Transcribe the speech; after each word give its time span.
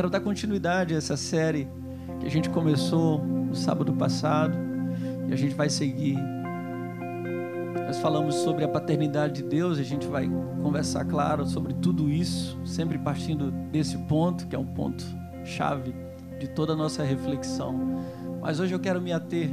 quero 0.00 0.08
dar 0.08 0.20
continuidade 0.20 0.94
a 0.94 0.96
essa 0.96 1.14
série 1.14 1.68
que 2.20 2.26
a 2.26 2.30
gente 2.30 2.48
começou 2.48 3.22
no 3.22 3.54
sábado 3.54 3.92
passado 3.92 4.56
e 5.28 5.34
a 5.34 5.36
gente 5.36 5.54
vai 5.54 5.68
seguir. 5.68 6.16
Nós 7.86 7.98
falamos 7.98 8.34
sobre 8.36 8.64
a 8.64 8.68
paternidade 8.68 9.42
de 9.42 9.48
Deus, 9.50 9.76
e 9.76 9.82
a 9.82 9.84
gente 9.84 10.06
vai 10.06 10.26
conversar, 10.62 11.04
claro, 11.04 11.44
sobre 11.44 11.74
tudo 11.74 12.08
isso, 12.08 12.58
sempre 12.64 12.96
partindo 12.96 13.50
desse 13.70 13.98
ponto, 13.98 14.46
que 14.46 14.56
é 14.56 14.58
um 14.58 14.64
ponto 14.64 15.04
chave 15.44 15.94
de 16.38 16.48
toda 16.48 16.72
a 16.72 16.76
nossa 16.76 17.04
reflexão. 17.04 18.02
Mas 18.40 18.58
hoje 18.58 18.74
eu 18.74 18.80
quero 18.80 19.02
me 19.02 19.12
ater 19.12 19.50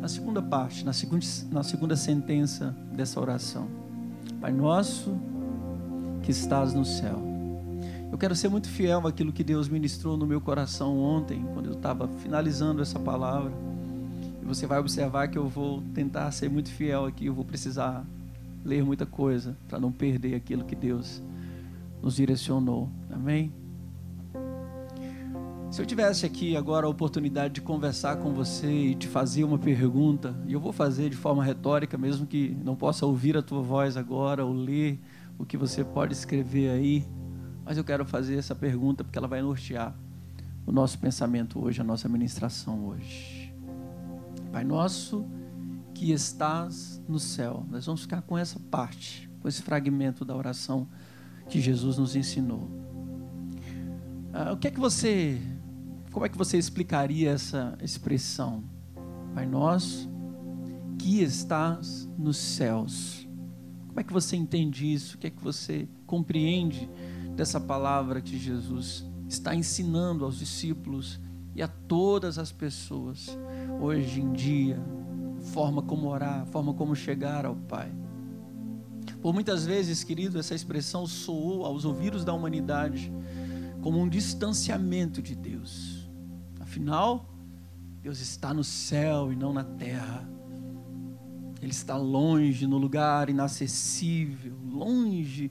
na 0.00 0.08
segunda 0.08 0.42
parte, 0.42 0.84
na 0.84 0.92
segunda, 0.92 1.24
na 1.52 1.62
segunda 1.62 1.94
sentença 1.94 2.74
dessa 2.92 3.20
oração. 3.20 3.68
Pai 4.40 4.50
nosso 4.50 5.16
que 6.24 6.32
estás 6.32 6.74
no 6.74 6.84
céu. 6.84 7.29
Eu 8.10 8.18
quero 8.18 8.34
ser 8.34 8.48
muito 8.48 8.68
fiel 8.68 9.06
àquilo 9.06 9.32
que 9.32 9.44
Deus 9.44 9.68
ministrou 9.68 10.16
no 10.16 10.26
meu 10.26 10.40
coração 10.40 10.98
ontem, 10.98 11.46
quando 11.54 11.66
eu 11.66 11.74
estava 11.74 12.08
finalizando 12.08 12.82
essa 12.82 12.98
palavra. 12.98 13.52
E 14.42 14.44
você 14.44 14.66
vai 14.66 14.80
observar 14.80 15.28
que 15.28 15.38
eu 15.38 15.48
vou 15.48 15.82
tentar 15.94 16.30
ser 16.32 16.50
muito 16.50 16.70
fiel 16.70 17.06
aqui, 17.06 17.26
eu 17.26 17.34
vou 17.34 17.44
precisar 17.44 18.04
ler 18.64 18.84
muita 18.84 19.06
coisa 19.06 19.56
para 19.68 19.78
não 19.78 19.92
perder 19.92 20.34
aquilo 20.34 20.64
que 20.64 20.74
Deus 20.74 21.22
nos 22.02 22.16
direcionou. 22.16 22.90
Amém? 23.10 23.52
Se 25.70 25.80
eu 25.80 25.86
tivesse 25.86 26.26
aqui 26.26 26.56
agora 26.56 26.86
a 26.86 26.90
oportunidade 26.90 27.54
de 27.54 27.60
conversar 27.60 28.16
com 28.16 28.32
você 28.32 28.66
e 28.66 28.94
te 28.96 29.06
fazer 29.06 29.44
uma 29.44 29.56
pergunta, 29.56 30.34
e 30.48 30.52
eu 30.52 30.58
vou 30.58 30.72
fazer 30.72 31.08
de 31.10 31.16
forma 31.16 31.44
retórica, 31.44 31.96
mesmo 31.96 32.26
que 32.26 32.56
não 32.64 32.74
possa 32.74 33.06
ouvir 33.06 33.36
a 33.36 33.42
tua 33.42 33.62
voz 33.62 33.96
agora 33.96 34.44
ou 34.44 34.52
ler 34.52 34.98
o 35.38 35.44
que 35.44 35.56
você 35.56 35.84
pode 35.84 36.12
escrever 36.12 36.70
aí, 36.70 37.06
mas 37.70 37.78
eu 37.78 37.84
quero 37.84 38.04
fazer 38.04 38.36
essa 38.36 38.52
pergunta 38.52 39.04
porque 39.04 39.16
ela 39.16 39.28
vai 39.28 39.40
nortear 39.40 39.96
o 40.66 40.72
nosso 40.72 40.98
pensamento 40.98 41.64
hoje, 41.64 41.80
a 41.80 41.84
nossa 41.84 42.08
ministração 42.08 42.84
hoje. 42.86 43.54
Pai 44.50 44.64
nosso 44.64 45.24
que 45.94 46.10
estás 46.10 47.00
no 47.08 47.20
céu, 47.20 47.64
nós 47.70 47.86
vamos 47.86 48.00
ficar 48.00 48.22
com 48.22 48.36
essa 48.36 48.58
parte, 48.72 49.30
com 49.40 49.46
esse 49.46 49.62
fragmento 49.62 50.24
da 50.24 50.34
oração 50.34 50.88
que 51.48 51.60
Jesus 51.60 51.96
nos 51.96 52.16
ensinou. 52.16 52.68
Ah, 54.32 54.52
o 54.52 54.56
que 54.56 54.66
é 54.66 54.70
que 54.72 54.80
você 54.80 55.40
como 56.10 56.26
é 56.26 56.28
que 56.28 56.36
você 56.36 56.58
explicaria 56.58 57.30
essa 57.30 57.78
expressão? 57.80 58.64
Pai 59.32 59.46
nosso, 59.46 60.10
que 60.98 61.22
estás 61.22 62.10
nos 62.18 62.36
céus. 62.36 63.28
Como 63.86 64.00
é 64.00 64.02
que 64.02 64.12
você 64.12 64.34
entende 64.34 64.92
isso? 64.92 65.14
O 65.14 65.18
que 65.20 65.28
é 65.28 65.30
que 65.30 65.40
você 65.40 65.88
compreende 66.04 66.90
dessa 67.40 67.58
palavra 67.58 68.20
que 68.20 68.38
Jesus 68.38 69.02
está 69.26 69.54
ensinando 69.54 70.26
aos 70.26 70.38
discípulos 70.38 71.18
e 71.54 71.62
a 71.62 71.68
todas 71.68 72.38
as 72.38 72.52
pessoas 72.52 73.36
hoje 73.80 74.20
em 74.20 74.30
dia? 74.32 74.78
Forma 75.52 75.80
como 75.80 76.08
orar, 76.08 76.44
forma 76.44 76.74
como 76.74 76.94
chegar 76.94 77.46
ao 77.46 77.56
Pai. 77.56 77.90
Por 79.22 79.32
muitas 79.32 79.64
vezes, 79.64 80.04
querido, 80.04 80.38
essa 80.38 80.54
expressão 80.54 81.06
soou 81.06 81.64
aos 81.64 81.86
ouvidos 81.86 82.26
da 82.26 82.34
humanidade 82.34 83.10
como 83.80 83.98
um 83.98 84.06
distanciamento 84.06 85.22
de 85.22 85.34
Deus 85.34 86.00
Afinal, 86.70 87.28
Deus 88.00 88.20
está 88.20 88.54
no 88.54 88.62
céu 88.62 89.32
e 89.32 89.34
não 89.34 89.52
na 89.52 89.64
terra. 89.64 90.28
Ele 91.60 91.72
está 91.72 91.96
longe, 91.96 92.64
no 92.64 92.78
lugar 92.78 93.28
inacessível, 93.28 94.54
longe. 94.70 95.50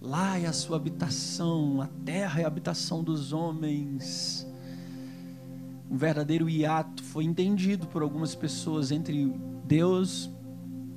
Lá 0.00 0.38
é 0.38 0.46
a 0.46 0.52
sua 0.52 0.78
habitação, 0.78 1.82
a 1.82 1.86
terra 1.86 2.40
é 2.40 2.44
a 2.44 2.46
habitação 2.46 3.04
dos 3.04 3.34
homens. 3.34 4.46
Um 5.90 5.96
verdadeiro 5.96 6.48
hiato 6.48 7.02
foi 7.02 7.24
entendido 7.24 7.86
por 7.86 8.00
algumas 8.00 8.34
pessoas 8.34 8.90
entre 8.90 9.26
Deus 9.66 10.30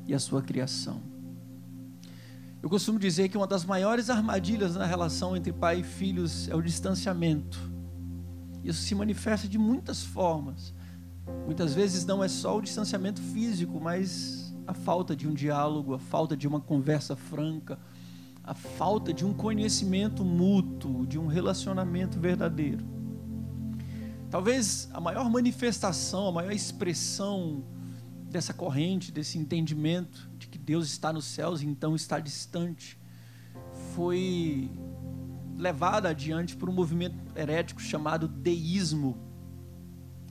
e 0.08 0.14
a 0.14 0.20
sua 0.20 0.42
criação. 0.42 1.02
Eu 2.62 2.70
costumo 2.70 2.98
dizer 2.98 3.28
que 3.28 3.36
uma 3.36 3.46
das 3.46 3.66
maiores 3.66 4.10
armadilhas 4.10 4.78
na 4.78 4.86
relação 4.86 5.36
entre 5.36 5.52
pai 5.52 5.82
e 5.82 5.84
filhos 5.84 6.48
é 6.48 6.56
o 6.56 6.62
distanciamento. 6.62 7.60
Isso 8.64 8.84
se 8.84 8.96
manifesta 8.96 9.50
de 9.50 9.58
muitas 9.58 10.02
formas. 10.02 10.74
Muitas 11.46 11.74
vezes 11.74 12.06
não 12.06 12.24
é 12.24 12.30
só 12.30 12.58
o 12.58 12.62
distanciamento 12.62 13.22
físico, 13.22 13.82
mas 13.82 14.56
a 14.66 14.74
falta 14.74 15.14
de 15.14 15.28
um 15.28 15.34
diálogo, 15.34 15.94
a 15.94 16.00
falta 16.00 16.38
de 16.38 16.48
uma 16.48 16.62
conversa 16.62 17.18
franca, 17.18 17.78
a 18.44 18.54
falta 18.54 19.14
de 19.14 19.26
um 19.26 19.34
conhecimento 19.34 20.26
mútuo, 20.26 21.08
de 21.08 21.18
um 21.18 21.28
relacionamento 21.28 22.20
verdadeiro. 22.20 22.86
Talvez 24.30 24.90
a 24.92 25.00
maior 25.00 25.30
manifestação, 25.30 26.28
a 26.28 26.32
maior 26.32 26.52
expressão 26.52 27.64
dessa 28.30 28.54
corrente, 28.54 29.12
desse 29.12 29.38
entendimento 29.38 30.30
de 30.38 30.48
que 30.48 30.58
Deus 30.58 30.88
está 30.88 31.14
nos 31.14 31.26
céus 31.26 31.62
e 31.62 31.68
então 31.68 31.96
está 31.96 32.20
distante, 32.20 33.00
foi 33.96 34.70
levada 35.56 36.10
adiante 36.10 36.58
por 36.58 36.68
um 36.68 36.74
movimento 36.74 37.16
herético 37.38 37.82
chamado 37.82 38.28
deísmo. 38.28 39.18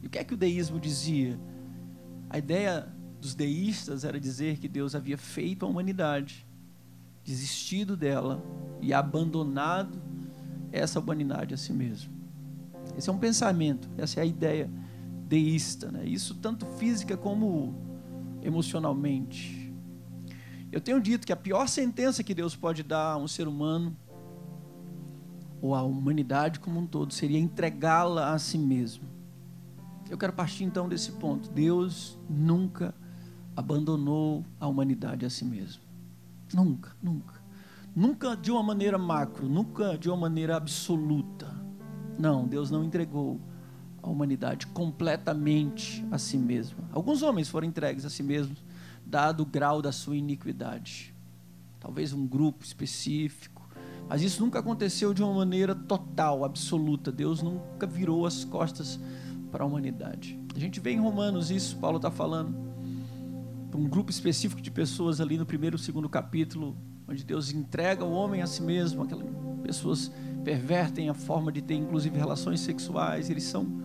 E 0.02 0.06
o 0.06 0.10
que 0.10 0.18
é 0.18 0.24
que 0.24 0.34
o 0.34 0.36
deísmo 0.36 0.80
dizia? 0.80 1.38
A 2.28 2.38
ideia 2.38 2.92
dos 3.20 3.34
deístas 3.34 4.04
era 4.04 4.18
dizer 4.18 4.58
que 4.58 4.66
Deus 4.66 4.96
havia 4.96 5.16
feito 5.16 5.64
a 5.64 5.68
humanidade, 5.68 6.44
desistido 7.24 7.96
dela 7.96 8.42
e 8.80 8.92
abandonado 8.92 10.00
essa 10.70 10.98
humanidade 10.98 11.54
a 11.54 11.56
si 11.56 11.72
mesmo. 11.72 12.12
Esse 12.96 13.08
é 13.08 13.12
um 13.12 13.18
pensamento, 13.18 13.88
essa 13.96 14.20
é 14.20 14.22
a 14.22 14.26
ideia 14.26 14.70
deísta, 15.26 15.90
né? 15.90 16.04
isso 16.04 16.34
tanto 16.34 16.66
física 16.66 17.16
como 17.16 17.74
emocionalmente. 18.42 19.72
Eu 20.70 20.80
tenho 20.80 21.00
dito 21.00 21.26
que 21.26 21.32
a 21.32 21.36
pior 21.36 21.68
sentença 21.68 22.22
que 22.22 22.34
Deus 22.34 22.56
pode 22.56 22.82
dar 22.82 23.12
a 23.12 23.16
um 23.16 23.28
ser 23.28 23.46
humano 23.46 23.96
ou 25.60 25.74
a 25.76 25.82
humanidade 25.82 26.58
como 26.58 26.80
um 26.80 26.86
todo, 26.86 27.14
seria 27.14 27.38
entregá-la 27.38 28.32
a 28.32 28.38
si 28.38 28.58
mesmo. 28.58 29.04
Eu 30.10 30.18
quero 30.18 30.32
partir 30.32 30.64
então 30.64 30.88
desse 30.88 31.12
ponto. 31.12 31.48
Deus 31.50 32.18
nunca 32.28 32.92
abandonou 33.56 34.44
a 34.58 34.66
humanidade 34.66 35.24
a 35.24 35.30
si 35.30 35.44
mesmo. 35.44 35.91
Nunca, 36.54 36.90
nunca. 37.02 37.40
Nunca 37.94 38.36
de 38.36 38.50
uma 38.50 38.62
maneira 38.62 38.98
macro, 38.98 39.48
nunca 39.48 39.96
de 39.98 40.08
uma 40.08 40.16
maneira 40.16 40.56
absoluta. 40.56 41.54
Não, 42.18 42.46
Deus 42.46 42.70
não 42.70 42.84
entregou 42.84 43.40
a 44.02 44.08
humanidade 44.08 44.66
completamente 44.68 46.04
a 46.10 46.18
si 46.18 46.36
mesma. 46.36 46.84
Alguns 46.92 47.22
homens 47.22 47.48
foram 47.48 47.66
entregues 47.66 48.04
a 48.04 48.10
si 48.10 48.22
mesmos, 48.22 48.64
dado 49.04 49.42
o 49.42 49.46
grau 49.46 49.82
da 49.82 49.92
sua 49.92 50.16
iniquidade. 50.16 51.14
Talvez 51.78 52.12
um 52.12 52.26
grupo 52.26 52.64
específico 52.64 53.62
mas 54.12 54.20
isso 54.20 54.42
nunca 54.42 54.58
aconteceu 54.58 55.14
de 55.14 55.22
uma 55.22 55.32
maneira 55.32 55.74
total, 55.74 56.44
absoluta. 56.44 57.10
Deus 57.10 57.42
nunca 57.42 57.86
virou 57.86 58.26
as 58.26 58.44
costas 58.44 59.00
para 59.50 59.64
a 59.64 59.66
humanidade. 59.66 60.38
A 60.54 60.58
gente 60.58 60.80
vê 60.80 60.90
em 60.90 61.00
Romanos 61.00 61.50
isso, 61.50 61.76
Paulo 61.78 61.96
está 61.96 62.10
falando 62.10 62.71
para 63.72 63.80
um 63.80 63.88
grupo 63.88 64.10
específico 64.10 64.60
de 64.60 64.70
pessoas 64.70 65.18
ali 65.18 65.38
no 65.38 65.46
primeiro 65.46 65.76
e 65.76 65.78
segundo 65.78 66.06
capítulo, 66.06 66.76
onde 67.08 67.24
Deus 67.24 67.50
entrega 67.50 68.04
o 68.04 68.12
homem 68.12 68.42
a 68.42 68.46
si 68.46 68.62
mesmo, 68.62 69.02
aquelas 69.02 69.26
pessoas 69.62 70.12
pervertem 70.44 71.08
a 71.08 71.14
forma 71.14 71.50
de 71.50 71.62
ter 71.62 71.76
inclusive 71.76 72.14
relações 72.18 72.60
sexuais, 72.60 73.30
eles 73.30 73.44
são 73.44 73.82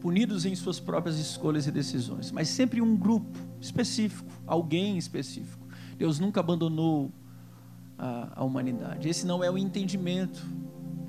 punidos 0.00 0.44
em 0.44 0.56
suas 0.56 0.80
próprias 0.80 1.20
escolhas 1.20 1.68
e 1.68 1.70
decisões, 1.70 2.32
mas 2.32 2.48
sempre 2.48 2.82
um 2.82 2.96
grupo 2.96 3.38
específico, 3.60 4.28
alguém 4.44 4.98
específico. 4.98 5.68
Deus 5.96 6.18
nunca 6.18 6.40
abandonou 6.40 7.12
a, 7.96 8.40
a 8.40 8.44
humanidade. 8.44 9.08
Esse 9.08 9.24
não 9.24 9.44
é 9.44 9.48
o 9.48 9.56
entendimento. 9.56 10.44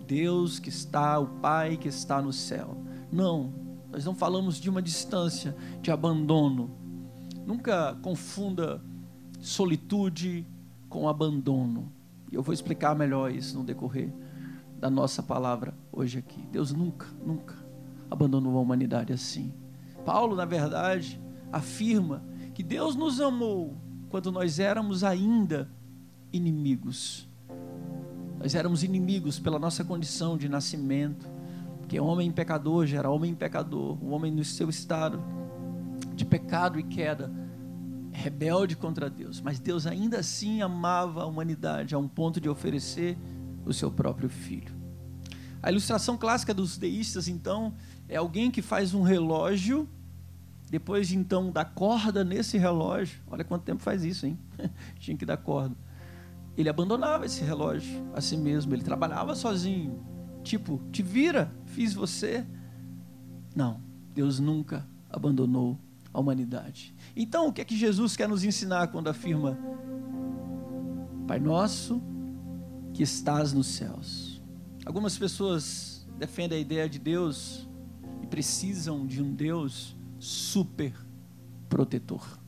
Deus 0.06 0.60
que 0.60 0.70
está, 0.70 1.18
o 1.18 1.26
Pai 1.26 1.78
que 1.78 1.88
está 1.88 2.22
no 2.22 2.32
céu. 2.32 2.78
Não, 3.12 3.52
nós 3.92 4.06
não 4.06 4.14
falamos 4.14 4.60
de 4.60 4.70
uma 4.70 4.84
distância, 4.84 5.56
de 5.82 5.90
abandono. 5.90 6.79
Nunca 7.50 7.98
confunda 8.04 8.80
solitude 9.40 10.46
com 10.88 11.10
abandono. 11.10 11.92
Eu 12.32 12.44
vou 12.44 12.54
explicar 12.54 12.94
melhor 12.94 13.32
isso 13.32 13.58
no 13.58 13.64
decorrer 13.64 14.14
da 14.80 14.88
nossa 14.88 15.24
palavra 15.24 15.74
hoje 15.92 16.20
aqui. 16.20 16.44
Deus 16.52 16.72
nunca, 16.72 17.08
nunca 17.26 17.56
abandonou 18.08 18.56
a 18.56 18.62
humanidade 18.62 19.12
assim. 19.12 19.52
Paulo, 20.06 20.36
na 20.36 20.46
verdade, 20.46 21.20
afirma 21.52 22.24
que 22.54 22.62
Deus 22.62 22.96
nos 22.96 23.20
amou 23.20 23.76
quando 24.10 24.32
nós 24.32 24.60
éramos 24.60 25.04
ainda 25.04 25.68
inimigos. 26.32 27.28
Nós 28.38 28.54
éramos 28.54 28.84
inimigos 28.84 29.40
pela 29.40 29.58
nossa 29.58 29.84
condição 29.84 30.38
de 30.38 30.48
nascimento, 30.48 31.28
porque 31.80 32.00
homem 32.00 32.32
pecador 32.32 32.86
gera 32.86 33.10
homem 33.10 33.34
pecador, 33.34 33.98
o 34.04 34.12
homem 34.12 34.32
no 34.32 34.46
seu 34.46 34.70
estado 34.70 35.20
de 36.20 36.26
pecado 36.26 36.78
e 36.78 36.84
queda, 36.84 37.32
rebelde 38.12 38.76
contra 38.76 39.10
Deus. 39.10 39.42
Mas 39.42 39.60
Deus 39.60 39.88
ainda 39.88 40.20
assim 40.20 40.62
amava 40.62 41.24
a 41.24 41.26
humanidade 41.26 41.96
a 41.96 41.98
um 41.98 42.08
ponto 42.08 42.42
de 42.42 42.50
oferecer 42.50 43.18
o 43.66 43.74
seu 43.74 43.90
próprio 43.90 44.30
filho. 44.30 44.78
A 45.64 45.72
ilustração 45.72 46.18
clássica 46.18 46.54
dos 46.54 46.78
deístas, 46.78 47.28
então, 47.28 47.74
é 48.08 48.18
alguém 48.18 48.52
que 48.52 48.62
faz 48.62 48.94
um 48.94 49.02
relógio, 49.02 49.88
depois 50.70 51.08
de 51.08 51.18
então 51.18 51.52
dar 51.52 51.66
corda 51.66 52.24
nesse 52.24 52.58
relógio. 52.58 53.22
Olha 53.28 53.44
quanto 53.44 53.64
tempo 53.64 53.82
faz 53.82 54.04
isso, 54.04 54.26
hein? 54.26 54.38
Tinha 55.00 55.18
que 55.18 55.26
dar 55.26 55.38
corda. 55.38 55.76
Ele 56.58 56.70
abandonava 56.70 57.26
esse 57.26 57.44
relógio 57.44 58.06
a 58.14 58.20
si 58.20 58.36
mesmo, 58.36 58.74
ele 58.74 58.84
trabalhava 58.84 59.36
sozinho. 59.36 60.04
Tipo, 60.44 60.82
te 60.92 61.02
vira, 61.02 61.54
fiz 61.66 61.94
você. 61.94 62.46
Não, 63.56 63.82
Deus 64.14 64.40
nunca 64.40 64.86
abandonou 65.10 65.80
a 66.14 66.20
humanidade. 66.20 66.96
Então, 67.16 67.48
o 67.48 67.54
que 67.54 67.62
é 67.62 67.66
que 67.66 67.78
Jesus 67.78 68.16
quer 68.16 68.28
nos 68.28 68.44
ensinar 68.44 68.88
quando 68.88 69.08
afirma: 69.08 69.58
Pai 71.28 71.40
nosso 71.40 72.02
que 72.94 73.04
estás 73.04 73.54
nos 73.54 73.68
céus? 73.68 74.42
Algumas 74.86 75.18
pessoas 75.18 76.08
defendem 76.18 76.58
a 76.58 76.62
ideia 76.62 76.90
de 76.90 77.00
Deus 77.00 77.68
e 78.22 78.28
precisam 78.28 79.06
de 79.06 79.22
um 79.22 79.34
Deus 79.34 79.96
super 80.18 80.94
protetor, 81.68 82.40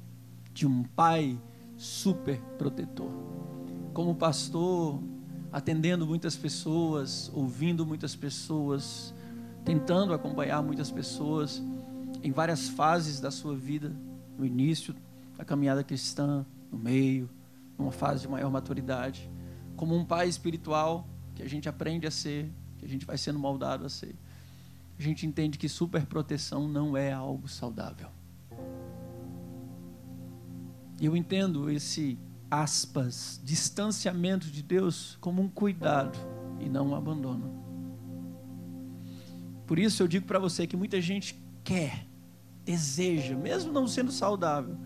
de 0.54 0.66
um 0.66 0.84
Pai 0.84 1.40
super 1.78 2.42
protetor. 2.58 3.12
Como 3.94 4.16
pastor, 4.16 5.02
atendendo 5.52 6.08
muitas 6.08 6.36
pessoas, 6.36 7.30
ouvindo 7.34 7.86
muitas 7.86 8.16
pessoas, 8.16 9.14
tentando 9.64 10.14
acompanhar 10.14 10.64
muitas 10.64 10.90
pessoas 10.90 11.62
em 12.24 12.32
várias 12.32 12.70
fases 12.70 13.20
da 13.20 13.32
sua 13.32 13.56
vida, 13.56 13.96
no 14.38 14.46
início 14.46 14.96
da 15.38 15.44
caminhada 15.44 15.84
cristã, 15.84 16.46
no 16.72 16.78
meio, 16.78 17.30
numa 17.78 17.92
fase 17.92 18.22
de 18.22 18.28
maior 18.28 18.52
maturidade, 18.52 19.30
como 19.76 19.96
um 19.96 20.06
pai 20.06 20.28
espiritual 20.28 21.08
que 21.34 21.42
a 21.42 21.50
gente 21.50 21.68
aprende 21.68 22.06
a 22.06 22.12
ser, 22.12 22.52
que 22.78 22.86
a 22.86 22.88
gente 22.88 23.06
vai 23.06 23.18
sendo 23.18 23.40
moldado 23.40 23.86
a 23.86 23.90
ser. 23.90 24.16
A 24.98 25.02
gente 25.02 25.26
entende 25.26 25.58
que 25.58 25.68
superproteção 25.68 26.68
não 26.68 26.96
é 26.96 27.12
algo 27.12 27.48
saudável. 27.48 28.10
Eu 31.00 31.16
entendo 31.16 31.70
esse 31.72 32.20
aspas, 32.52 33.42
distanciamento 33.44 34.48
de 34.48 34.62
Deus 34.62 35.18
como 35.20 35.42
um 35.42 35.48
cuidado 35.48 36.20
e 36.60 36.70
não 36.70 36.90
um 36.90 36.96
abandono. 36.96 37.50
Por 39.66 39.80
isso 39.80 40.04
eu 40.04 40.08
digo 40.08 40.28
para 40.28 40.38
você 40.38 40.68
que 40.68 40.76
muita 40.76 41.02
gente 41.02 41.42
quer, 41.64 42.06
deseja, 42.72 43.36
mesmo 43.36 43.72
não 43.72 43.88
sendo 43.88 44.12
saudável, 44.12 44.78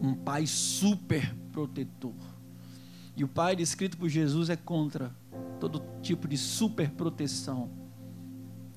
um 0.00 0.14
pai 0.14 0.46
super 0.46 1.34
protetor. 1.50 2.14
E 3.16 3.24
o 3.24 3.28
pai 3.28 3.56
descrito 3.56 3.96
por 3.96 4.08
Jesus 4.08 4.50
é 4.50 4.56
contra 4.56 5.14
todo 5.58 5.82
tipo 6.02 6.28
de 6.28 6.36
super 6.36 6.90
proteção. 6.90 7.70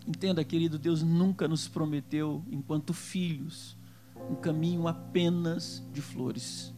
Entenda, 0.08 0.44
querido, 0.44 0.78
Deus 0.78 1.02
nunca 1.02 1.48
nos 1.48 1.68
prometeu, 1.68 2.44
enquanto 2.50 2.94
filhos, 2.94 3.76
um 4.30 4.36
caminho 4.36 4.88
apenas 4.88 5.84
de 5.92 6.02
flores. 6.02 6.74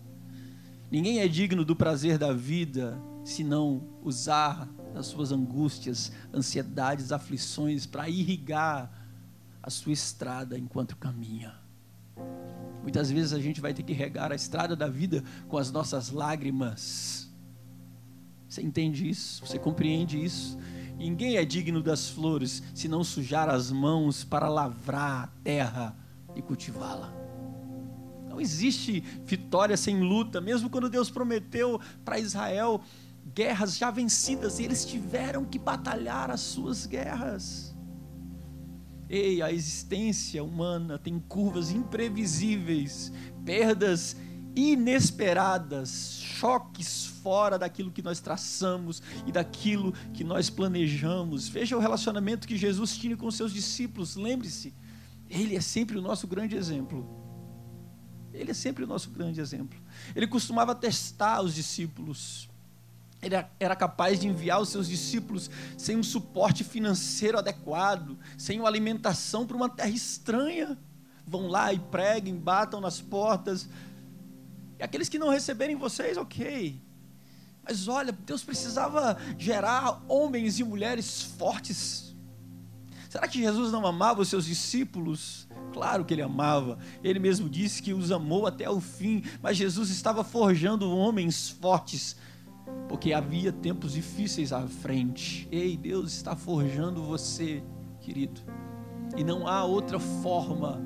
Ninguém 0.90 1.20
é 1.20 1.28
digno 1.28 1.64
do 1.66 1.76
prazer 1.76 2.18
da 2.18 2.34
vida 2.34 2.98
se 3.24 3.44
não 3.44 3.84
usar 4.02 4.68
as 4.96 5.08
suas 5.08 5.32
angústias, 5.32 6.12
ansiedades, 6.34 7.12
aflições 7.12 7.86
para 7.86 8.10
irrigar 8.10 8.90
a 9.62 9.70
sua 9.70 9.92
estrada 9.92 10.58
enquanto 10.58 10.96
caminha. 10.96 11.67
Muitas 12.81 13.12
vezes 13.12 13.34
a 13.34 13.40
gente 13.40 13.60
vai 13.60 13.74
ter 13.74 13.84
que 13.84 13.94
regar 13.94 14.31
a 14.31 14.36
estrada 14.36 14.75
da 14.75 14.88
vida 14.88 15.24
com 15.48 15.58
as 15.58 15.72
nossas 15.72 16.10
lágrimas. 16.10 17.30
Você 18.48 18.62
entende 18.62 19.10
isso? 19.10 19.46
Você 19.46 19.60
compreende 19.60 20.24
isso? 20.24 20.58
Ninguém 20.98 21.36
é 21.38 21.46
digno 21.46 21.84
das 21.84 22.10
flores 22.10 22.64
se 22.74 22.88
não 22.88 23.04
sujar 23.04 23.50
as 23.50 23.72
mãos 23.72 24.24
para 24.24 24.48
lavrar 24.48 25.25
a 25.25 25.28
terra 25.44 25.96
e 26.36 26.42
cultivá-la. 26.42 27.14
Não 28.30 28.42
existe 28.42 29.02
vitória 29.25 29.75
sem 29.75 30.00
luta, 30.00 30.40
mesmo 30.40 30.69
quando 30.69 30.90
Deus 30.90 31.10
prometeu 31.10 31.80
para 32.06 32.19
Israel 32.19 32.81
guerras 33.34 33.78
já 33.78 33.92
vencidas, 33.92 34.60
e 34.60 34.64
eles 34.64 34.86
tiveram 34.86 35.44
que 35.44 35.60
batalhar 35.60 36.31
as 36.31 36.40
suas 36.40 36.86
guerras. 36.86 37.67
Ei, 39.09 39.42
a 39.42 39.51
existência 39.51 40.44
humana 40.44 40.98
tem 40.98 41.19
curvas 41.19 41.71
imprevisíveis, 41.71 43.12
perdas 43.45 44.15
inesperadas, 44.56 46.19
choques 46.19 47.06
fora 47.06 47.59
daquilo 47.59 47.92
que 47.92 48.01
nós 48.01 48.19
traçamos 48.19 49.04
e 49.25 49.31
daquilo 49.31 49.94
que 50.13 50.24
nós 50.24 50.50
planejamos. 50.50 51.48
Veja 51.48 51.77
o 51.77 51.80
relacionamento 51.80 52.48
que 52.48 52.57
Jesus 52.57 52.98
tinha 52.98 53.15
com 53.15 53.30
seus 53.30 53.54
discípulos, 53.54 54.15
lembre-se, 54.15 54.74
ele 55.30 55.56
é 55.56 55.62
sempre 55.62 55.98
o 55.98 56.01
nosso 56.01 56.25
grande 56.27 56.56
exemplo. 56.56 57.07
Ele 58.33 58.51
é 58.51 58.54
sempre 58.54 58.83
o 58.83 58.88
nosso 58.88 59.09
grande 59.09 59.39
exemplo. 59.39 59.80
Ele 60.15 60.27
costumava 60.27 60.74
testar 60.75 61.42
os 61.42 61.54
discípulos. 61.54 62.50
Ele 63.28 63.46
era 63.60 63.76
capaz 63.76 64.20
de 64.20 64.28
enviar 64.28 64.62
os 64.62 64.70
seus 64.70 64.88
discípulos 64.88 65.50
sem 65.78 65.98
um 65.98 66.04
suporte 66.04 66.64
financeiro 66.64 67.38
adequado, 67.38 68.18
sem 68.38 68.60
uma 68.60 68.68
alimentação 68.68 69.46
para 69.46 69.58
uma 69.58 69.70
terra 69.70 69.90
estranha. 69.90 70.78
Vão 71.26 71.48
lá 71.48 71.74
e 71.74 71.80
preguem, 71.80 72.36
batam 72.36 72.80
nas 72.80 73.02
portas. 73.02 73.68
E 74.80 74.84
aqueles 74.84 75.10
que 75.10 75.20
não 75.20 75.30
receberem 75.30 75.76
vocês, 75.76 76.18
ok. 76.18 76.82
Mas 77.64 77.88
olha, 77.90 78.14
Deus 78.14 78.44
precisava 78.44 79.18
gerar 79.38 80.02
homens 80.08 80.58
e 80.58 80.64
mulheres 80.64 81.22
fortes. 81.22 82.16
Será 83.10 83.28
que 83.28 83.40
Jesus 83.40 83.72
não 83.74 83.86
amava 83.86 84.22
os 84.22 84.30
seus 84.30 84.46
discípulos? 84.46 85.48
Claro 85.74 86.06
que 86.06 86.14
ele 86.14 86.22
amava. 86.22 86.78
Ele 87.04 87.20
mesmo 87.20 87.50
disse 87.50 87.82
que 87.82 87.94
os 87.94 88.12
amou 88.12 88.48
até 88.48 88.70
o 88.70 88.80
fim. 88.80 89.24
Mas 89.42 89.58
Jesus 89.58 89.90
estava 89.90 90.24
forjando 90.24 90.90
homens 90.90 91.50
fortes, 91.50 92.16
porque 92.88 93.14
havia 93.14 93.52
tempos 93.52 93.94
difíceis 93.94 94.54
à 94.54 94.66
frente. 94.68 95.48
Ei, 95.52 95.75
Deus 95.75 96.14
está 96.14 96.36
forjando 96.36 97.04
você, 97.04 97.64
querido. 98.00 98.42
E 99.16 99.24
não 99.24 99.48
há 99.48 99.64
outra 99.64 100.00
forma 100.00 100.81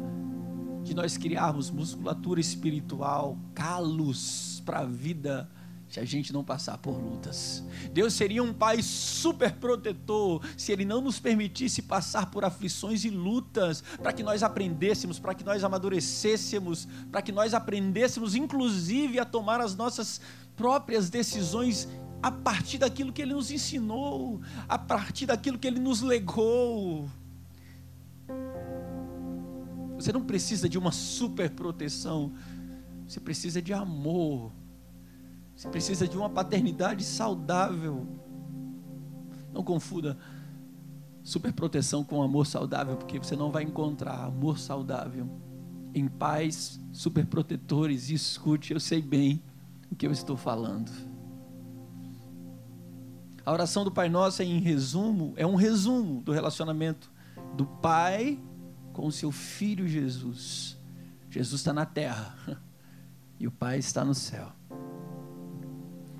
de 0.83 0.95
nós 0.95 1.17
criarmos 1.17 1.69
musculatura 1.69 2.39
espiritual, 2.39 3.37
calos 3.53 4.61
para 4.65 4.79
a 4.79 4.85
vida 4.85 5.49
se 5.91 5.99
a 5.99 6.05
gente 6.05 6.31
não 6.31 6.41
passar 6.41 6.77
por 6.77 6.97
lutas. 6.97 7.63
Deus 7.91 8.13
seria 8.13 8.41
um 8.41 8.53
pai 8.53 8.81
super 8.81 9.51
protetor 9.51 10.41
se 10.55 10.71
ele 10.71 10.85
não 10.85 11.01
nos 11.01 11.19
permitisse 11.19 11.81
passar 11.81 12.31
por 12.31 12.45
aflições 12.45 13.03
e 13.03 13.09
lutas, 13.09 13.83
para 14.01 14.13
que 14.13 14.23
nós 14.23 14.41
aprendêssemos, 14.41 15.19
para 15.19 15.35
que 15.35 15.43
nós 15.43 15.65
amadurecêssemos, 15.65 16.87
para 17.11 17.21
que 17.21 17.33
nós 17.33 17.53
aprendêssemos 17.53 18.35
inclusive 18.35 19.19
a 19.19 19.25
tomar 19.25 19.59
as 19.59 19.75
nossas 19.75 20.21
próprias 20.61 21.09
decisões 21.09 21.89
a 22.21 22.31
partir 22.31 22.77
daquilo 22.77 23.11
que 23.11 23.21
ele 23.21 23.33
nos 23.33 23.49
ensinou, 23.49 24.39
a 24.69 24.77
partir 24.77 25.25
daquilo 25.25 25.57
que 25.57 25.65
ele 25.65 25.79
nos 25.79 26.01
legou. 26.01 27.09
Você 29.95 30.13
não 30.13 30.23
precisa 30.23 30.69
de 30.69 30.77
uma 30.77 30.91
super 30.91 31.49
proteção, 31.49 32.31
você 33.07 33.19
precisa 33.19 33.59
de 33.61 33.73
amor 33.73 34.51
você 35.61 35.69
precisa 35.69 36.07
de 36.07 36.17
uma 36.17 36.27
paternidade 36.27 37.03
saudável. 37.03 38.07
Não 39.53 39.63
confunda 39.63 40.17
superproteção 41.21 42.03
com 42.03 42.23
amor 42.23 42.47
saudável, 42.47 42.97
porque 42.97 43.19
você 43.19 43.35
não 43.35 43.51
vai 43.51 43.61
encontrar 43.61 44.25
amor 44.25 44.57
saudável 44.57 45.29
em 45.93 46.07
pais 46.07 46.79
superprotetores. 46.91 48.09
Escute, 48.09 48.73
eu 48.73 48.79
sei 48.79 49.03
bem 49.03 49.39
o 49.91 49.95
que 49.95 50.07
eu 50.07 50.11
estou 50.11 50.37
falando. 50.37 50.89
A 53.45 53.51
oração 53.51 53.83
do 53.83 53.91
Pai 53.91 54.07
Nosso, 54.07 54.41
em 54.41 54.59
resumo, 54.59 55.33
é 55.35 55.45
um 55.45 55.55
resumo 55.55 56.21
do 56.21 56.31
relacionamento 56.31 57.11
do 57.55 57.65
Pai 57.65 58.39
com 58.93 59.07
o 59.07 59.11
seu 59.11 59.31
Filho 59.31 59.87
Jesus. 59.87 60.77
Jesus 61.29 61.61
está 61.61 61.73
na 61.73 61.85
terra 61.85 62.35
e 63.39 63.47
o 63.47 63.51
Pai 63.51 63.79
está 63.79 64.05
no 64.05 64.13
céu. 64.13 64.51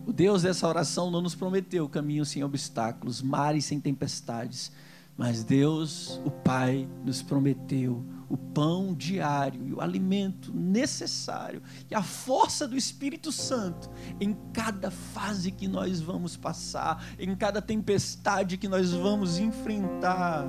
O 0.06 0.12
Deus 0.12 0.42
dessa 0.42 0.68
oração 0.68 1.12
não 1.12 1.22
nos 1.22 1.36
prometeu 1.36 1.88
caminhos 1.88 2.30
sem 2.30 2.44
obstáculos, 2.44 3.22
mares 3.22 3.66
sem 3.66 3.80
tempestades, 3.80 4.72
mas 5.16 5.44
Deus, 5.44 6.20
o 6.26 6.32
Pai, 6.32 6.90
nos 7.06 7.22
prometeu 7.22 8.04
o 8.32 8.38
pão 8.38 8.94
diário 8.94 9.68
e 9.68 9.74
o 9.74 9.82
alimento 9.82 10.54
necessário 10.54 11.62
e 11.90 11.94
a 11.94 12.02
força 12.02 12.66
do 12.66 12.78
Espírito 12.78 13.30
Santo 13.30 13.90
em 14.22 14.34
cada 14.54 14.90
fase 14.90 15.52
que 15.52 15.68
nós 15.68 16.00
vamos 16.00 16.38
passar, 16.38 17.06
em 17.20 17.36
cada 17.36 17.62
tempestade 17.62 18.58
que 18.58 18.70
nós 18.70 18.94
vamos 18.94 19.38
enfrentar. 19.38 20.48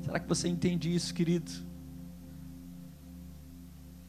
Será 0.00 0.18
que 0.18 0.28
você 0.28 0.48
entende 0.48 0.94
isso, 0.94 1.12
querido? 1.12 1.71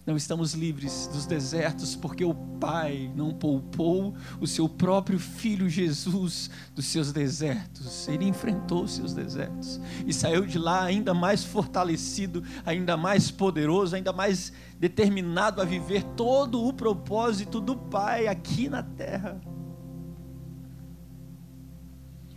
Não 0.06 0.18
estamos 0.18 0.54
livres 0.54 1.08
dos 1.08 1.26
desertos 1.26 1.96
porque 1.96 2.26
o 2.26 2.34
Pai 2.34 3.10
não 3.16 3.34
poupou 3.34 4.14
o 4.40 4.46
seu 4.46 4.68
próprio 4.68 5.18
filho 5.18 5.70
Jesus 5.70 6.50
dos 6.76 6.86
seus 6.86 7.14
desertos. 7.14 8.06
Ele 8.10 8.26
enfrentou 8.26 8.84
os 8.84 8.96
seus 8.96 9.14
desertos 9.14 9.80
e 10.06 10.14
saiu 10.14 10.46
de 10.46 10.60
lá 10.60 10.84
ainda 10.84 11.14
mais 11.14 11.46
fortalecido, 11.46 12.44
ainda 12.66 12.98
mais 12.98 13.32
poderoso, 13.32 13.96
ainda 13.96 14.12
mais 14.12 14.52
determinado 14.78 15.62
a 15.62 15.66
viver 15.66 16.04
todo 16.18 16.62
o 16.62 16.74
propósito 16.74 17.62
do 17.62 17.78
Pai 17.78 18.28
aqui 18.28 18.68
na 18.68 18.84
terra. 18.84 19.40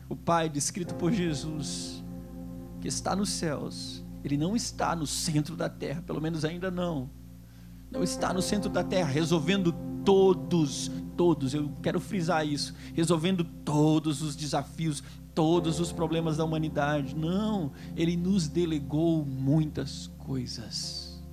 O 0.08 0.14
Pai 0.14 0.48
descrito 0.48 0.94
por 0.94 1.12
Jesus, 1.12 2.04
que 2.80 2.86
está 2.86 3.16
nos 3.16 3.30
céus, 3.30 4.04
ele 4.22 4.36
não 4.36 4.54
está 4.54 4.94
no 4.94 5.06
centro 5.06 5.56
da 5.56 5.68
terra, 5.68 6.00
pelo 6.02 6.20
menos 6.20 6.44
ainda 6.44 6.70
não 6.70 7.10
não 7.96 8.02
está 8.04 8.32
no 8.32 8.42
centro 8.42 8.68
da 8.68 8.84
terra 8.84 9.08
resolvendo 9.08 9.72
todos, 10.04 10.90
todos, 11.16 11.54
eu 11.54 11.72
quero 11.82 11.98
frisar 11.98 12.46
isso, 12.46 12.74
resolvendo 12.94 13.42
todos 13.42 14.20
os 14.20 14.36
desafios, 14.36 15.02
todos 15.34 15.80
os 15.80 15.92
problemas 15.92 16.36
da 16.36 16.44
humanidade. 16.44 17.16
Não, 17.16 17.72
ele 17.96 18.14
nos 18.14 18.48
delegou 18.48 19.24
muitas 19.24 20.08
coisas. 20.18 21.24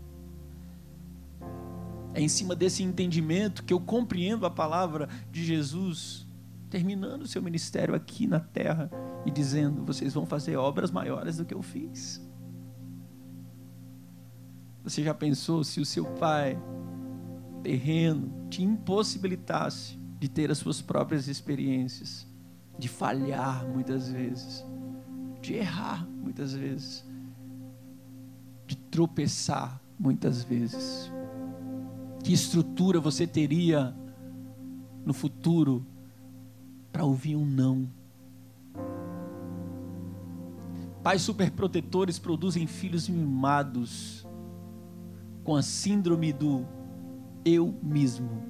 É 2.13 2.22
em 2.22 2.29
cima 2.29 2.55
desse 2.55 2.82
entendimento 2.82 3.63
que 3.63 3.74
eu 3.74 3.79
compreendo 3.79 4.46
a 4.46 4.50
palavra 4.50 5.10
de 5.32 5.43
Jesus, 5.43 6.25
terminando 6.70 7.24
o 7.24 7.27
seu 7.27 7.41
ministério 7.41 7.93
aqui 7.93 8.25
na 8.25 8.39
terra 8.39 8.89
e 9.25 9.32
dizendo: 9.32 9.84
vocês 9.84 10.13
vão 10.13 10.25
fazer 10.25 10.55
obras 10.55 10.91
maiores 10.91 11.38
do 11.38 11.46
que 11.46 11.53
eu 11.53 11.62
fiz. 11.62 12.22
Você 14.84 15.02
já 15.02 15.13
pensou 15.13 15.63
se 15.63 15.80
o 15.80 15.86
seu 15.86 16.06
pai 16.06 16.62
terreno 17.63 18.48
te 18.50 18.62
impossibilitasse 18.62 19.98
de 20.20 20.28
ter 20.28 20.52
as 20.52 20.58
suas 20.58 20.82
próprias 20.82 21.30
experiências, 21.30 22.28
de 22.78 22.90
falhar 22.90 23.66
muitas 23.66 24.10
vezes, 24.10 24.66
de 25.42 25.54
errar 25.54 26.06
muitas 26.22 26.54
vezes, 26.54 27.06
de 28.68 28.75
tropeçar 28.75 29.82
muitas 29.98 30.44
vezes? 30.44 31.10
Que 32.22 32.34
estrutura 32.34 33.00
você 33.00 33.25
teria 33.25 33.96
no 35.06 35.13
futuro 35.13 35.86
para 36.92 37.06
ouvir 37.06 37.38
um 37.38 37.46
não? 37.46 37.90
Pais 41.02 41.22
superprotetores 41.22 42.20
produzem 42.20 42.68
filhos 42.68 43.08
mimados 43.08 44.25
com 45.43 45.55
a 45.55 45.62
síndrome 45.62 46.31
do 46.31 46.65
eu 47.43 47.77
mesmo. 47.81 48.43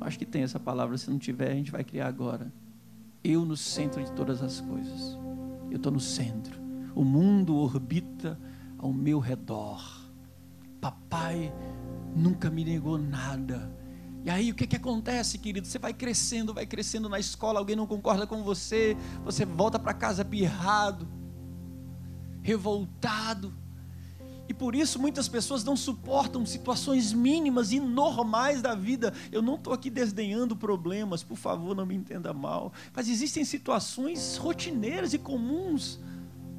Acho 0.00 0.18
que 0.18 0.26
tem 0.26 0.42
essa 0.42 0.58
palavra, 0.58 0.96
se 0.98 1.10
não 1.10 1.18
tiver, 1.18 1.50
a 1.50 1.54
gente 1.54 1.70
vai 1.70 1.84
criar 1.84 2.08
agora. 2.08 2.52
Eu 3.22 3.44
no 3.44 3.56
centro 3.56 4.02
de 4.02 4.12
todas 4.12 4.42
as 4.42 4.60
coisas. 4.60 5.18
Eu 5.70 5.76
estou 5.76 5.92
no 5.92 6.00
centro. 6.00 6.60
O 6.94 7.04
mundo 7.04 7.56
orbita 7.56 8.38
ao 8.78 8.92
meu 8.92 9.18
redor. 9.18 9.82
Papai 10.80 11.52
nunca 12.14 12.50
me 12.50 12.64
negou 12.64 12.98
nada. 12.98 13.72
E 14.24 14.30
aí 14.30 14.50
o 14.50 14.54
que, 14.54 14.66
que 14.66 14.76
acontece, 14.76 15.38
querido? 15.38 15.66
Você 15.66 15.78
vai 15.78 15.92
crescendo, 15.92 16.54
vai 16.54 16.66
crescendo 16.66 17.08
na 17.08 17.18
escola, 17.18 17.58
alguém 17.58 17.76
não 17.76 17.86
concorda 17.86 18.26
com 18.26 18.42
você, 18.42 18.96
você 19.22 19.44
volta 19.44 19.78
para 19.78 19.92
casa 19.92 20.24
pirrado, 20.24 21.06
revoltado 22.42 23.52
e 24.48 24.54
por 24.54 24.74
isso 24.74 24.98
muitas 24.98 25.28
pessoas 25.28 25.64
não 25.64 25.76
suportam 25.76 26.44
situações 26.44 27.12
mínimas 27.12 27.72
e 27.72 27.80
normais 27.80 28.60
da 28.60 28.74
vida. 28.74 29.12
Eu 29.32 29.40
não 29.40 29.54
estou 29.54 29.72
aqui 29.72 29.88
desdenhando 29.88 30.54
problemas, 30.54 31.22
por 31.22 31.36
favor, 31.36 31.74
não 31.74 31.86
me 31.86 31.94
entenda 31.94 32.32
mal. 32.32 32.72
Mas 32.94 33.08
existem 33.08 33.44
situações 33.44 34.36
rotineiras 34.36 35.14
e 35.14 35.18
comuns 35.18 35.98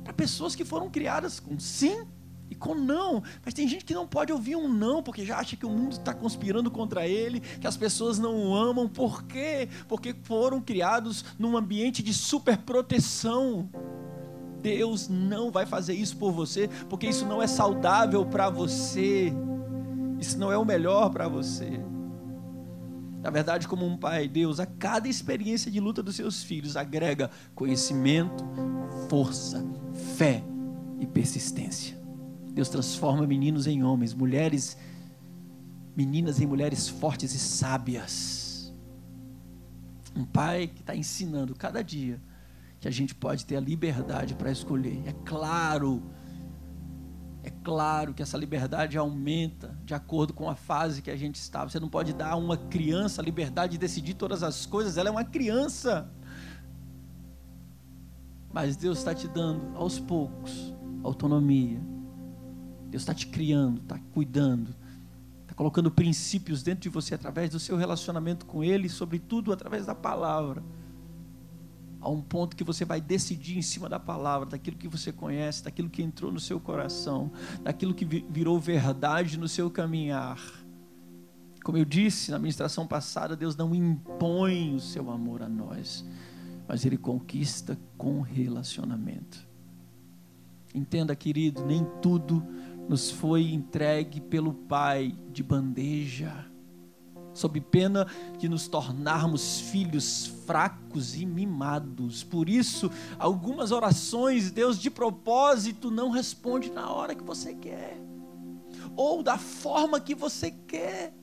para 0.03 0.13
pessoas 0.13 0.55
que 0.55 0.65
foram 0.65 0.89
criadas 0.89 1.39
com 1.39 1.59
sim 1.59 2.05
e 2.49 2.55
com 2.55 2.75
não. 2.75 3.23
Mas 3.43 3.53
tem 3.53 3.67
gente 3.67 3.85
que 3.85 3.93
não 3.93 4.07
pode 4.07 4.31
ouvir 4.31 4.55
um 4.55 4.67
não, 4.67 5.03
porque 5.03 5.25
já 5.25 5.37
acha 5.37 5.55
que 5.55 5.65
o 5.65 5.69
mundo 5.69 5.93
está 5.93 6.13
conspirando 6.13 6.71
contra 6.71 7.07
ele, 7.07 7.39
que 7.39 7.67
as 7.67 7.77
pessoas 7.77 8.19
não 8.19 8.35
o 8.35 8.55
amam. 8.55 8.87
Por 8.87 9.23
quê? 9.23 9.69
Porque 9.87 10.15
foram 10.23 10.61
criados 10.61 11.25
num 11.37 11.57
ambiente 11.57 12.01
de 12.01 12.13
superproteção. 12.13 13.69
Deus 14.65 15.07
não 15.07 15.51
vai 15.51 15.63
fazer 15.63 15.93
isso 15.93 16.17
por 16.17 16.31
você, 16.31 16.67
porque 16.89 17.05
isso 17.05 17.23
não 17.27 17.39
é 17.39 17.45
saudável 17.45 18.25
para 18.25 18.49
você, 18.49 19.31
isso 20.19 20.39
não 20.39 20.51
é 20.51 20.57
o 20.57 20.65
melhor 20.65 21.11
para 21.11 21.27
você. 21.27 21.79
Na 23.21 23.29
verdade, 23.29 23.67
como 23.67 23.85
um 23.85 23.95
pai, 23.95 24.27
Deus, 24.27 24.59
a 24.59 24.65
cada 24.65 25.07
experiência 25.07 25.69
de 25.69 25.79
luta 25.79 26.01
dos 26.01 26.15
seus 26.15 26.41
filhos, 26.41 26.75
agrega 26.75 27.29
conhecimento, 27.53 28.43
força, 29.07 29.63
fé 30.17 30.43
e 30.99 31.05
persistência. 31.05 31.95
Deus 32.51 32.67
transforma 32.67 33.27
meninos 33.27 33.67
em 33.67 33.83
homens, 33.83 34.15
mulheres, 34.15 34.75
meninas 35.95 36.41
em 36.41 36.47
mulheres 36.47 36.89
fortes 36.89 37.35
e 37.35 37.39
sábias. 37.39 38.73
Um 40.15 40.25
pai 40.25 40.65
que 40.65 40.81
está 40.81 40.95
ensinando 40.95 41.53
cada 41.53 41.83
dia 41.83 42.19
que 42.79 42.87
a 42.87 42.91
gente 42.91 43.15
pode 43.15 43.45
ter 43.45 43.55
a 43.55 43.59
liberdade 43.59 44.35
para 44.35 44.51
escolher. 44.51 45.01
É 45.05 45.13
claro, 45.25 46.03
é 47.43 47.49
claro 47.49 48.13
que 48.13 48.21
essa 48.21 48.37
liberdade 48.37 48.97
aumenta 48.97 49.77
de 49.83 49.93
acordo 49.93 50.33
com 50.33 50.49
a 50.49 50.55
fase 50.55 51.01
que 51.01 51.09
a 51.09 51.15
gente 51.15 51.35
está. 51.35 51.63
Você 51.63 51.79
não 51.79 51.89
pode 51.89 52.13
dar 52.13 52.31
a 52.31 52.35
uma 52.35 52.57
criança 52.57 53.21
a 53.21 53.25
liberdade 53.25 53.73
de 53.73 53.77
decidir 53.77 54.13
todas 54.13 54.43
as 54.43 54.65
coisas, 54.65 54.97
ela 54.97 55.09
é 55.09 55.11
uma 55.11 55.23
criança. 55.23 56.11
Mas 58.53 58.75
Deus 58.75 58.99
está 58.99 59.13
te 59.13 59.27
dando 59.27 59.75
aos 59.75 59.99
poucos 59.99 60.73
autonomia. 61.03 61.79
Deus 62.89 63.03
está 63.03 63.13
te 63.13 63.27
criando, 63.27 63.81
está 63.81 63.99
cuidando, 64.13 64.75
está 65.41 65.53
colocando 65.53 65.91
princípios 65.91 66.63
dentro 66.63 66.81
de 66.81 66.89
você 66.89 67.15
através 67.15 67.49
do 67.49 67.59
seu 67.59 67.77
relacionamento 67.77 68.45
com 68.45 68.63
Ele, 68.63 68.89
sobretudo 68.89 69.51
através 69.51 69.85
da 69.85 69.93
palavra 69.93 70.63
a 72.05 72.09
um 72.09 72.21
ponto 72.21 72.55
que 72.55 72.63
você 72.63 72.85
vai 72.85 73.01
decidir 73.01 73.57
em 73.57 73.63
cima 73.63 73.89
da 73.89 73.99
palavra, 73.99 74.47
daquilo 74.47 74.77
que 74.77 74.87
você 74.87 75.11
conhece, 75.11 75.63
daquilo 75.63 75.89
que 75.89 76.03
entrou 76.03 76.31
no 76.31 76.39
seu 76.39 76.59
coração, 76.59 77.31
daquilo 77.63 77.95
que 77.95 78.05
virou 78.05 78.59
verdade 78.59 79.39
no 79.39 79.47
seu 79.47 79.71
caminhar. 79.71 80.39
Como 81.63 81.79
eu 81.79 81.83
disse 81.83 82.29
na 82.29 82.37
ministração 82.37 82.85
passada, 82.85 83.35
Deus 83.35 83.55
não 83.55 83.73
impõe 83.73 84.75
o 84.75 84.79
seu 84.79 85.09
amor 85.09 85.41
a 85.41 85.49
nós, 85.49 86.05
mas 86.67 86.85
Ele 86.85 86.95
conquista 86.95 87.75
com 87.97 88.21
relacionamento. 88.21 89.47
Entenda, 90.75 91.15
querido, 91.15 91.65
nem 91.65 91.83
tudo 92.03 92.45
nos 92.87 93.09
foi 93.09 93.51
entregue 93.51 94.21
pelo 94.21 94.53
Pai 94.53 95.17
de 95.31 95.41
bandeja 95.41 96.45
sob 97.35 97.59
pena 97.59 98.07
de 98.39 98.47
nos 98.49 98.67
tornarmos 98.67 99.59
filhos 99.59 100.25
fracos 100.47 101.15
e 101.15 101.25
mimados. 101.25 102.23
Por 102.23 102.49
isso, 102.49 102.89
algumas 103.19 103.71
orações 103.71 104.49
Deus 104.49 104.79
de 104.79 104.89
propósito 104.89 105.91
não 105.91 106.09
responde 106.09 106.71
na 106.71 106.89
hora 106.89 107.13
que 107.13 107.23
você 107.23 107.53
quer, 107.53 108.01
ou 108.95 109.21
da 109.21 109.37
forma 109.37 109.99
que 109.99 110.15
você 110.15 110.49
quer. 110.49 111.13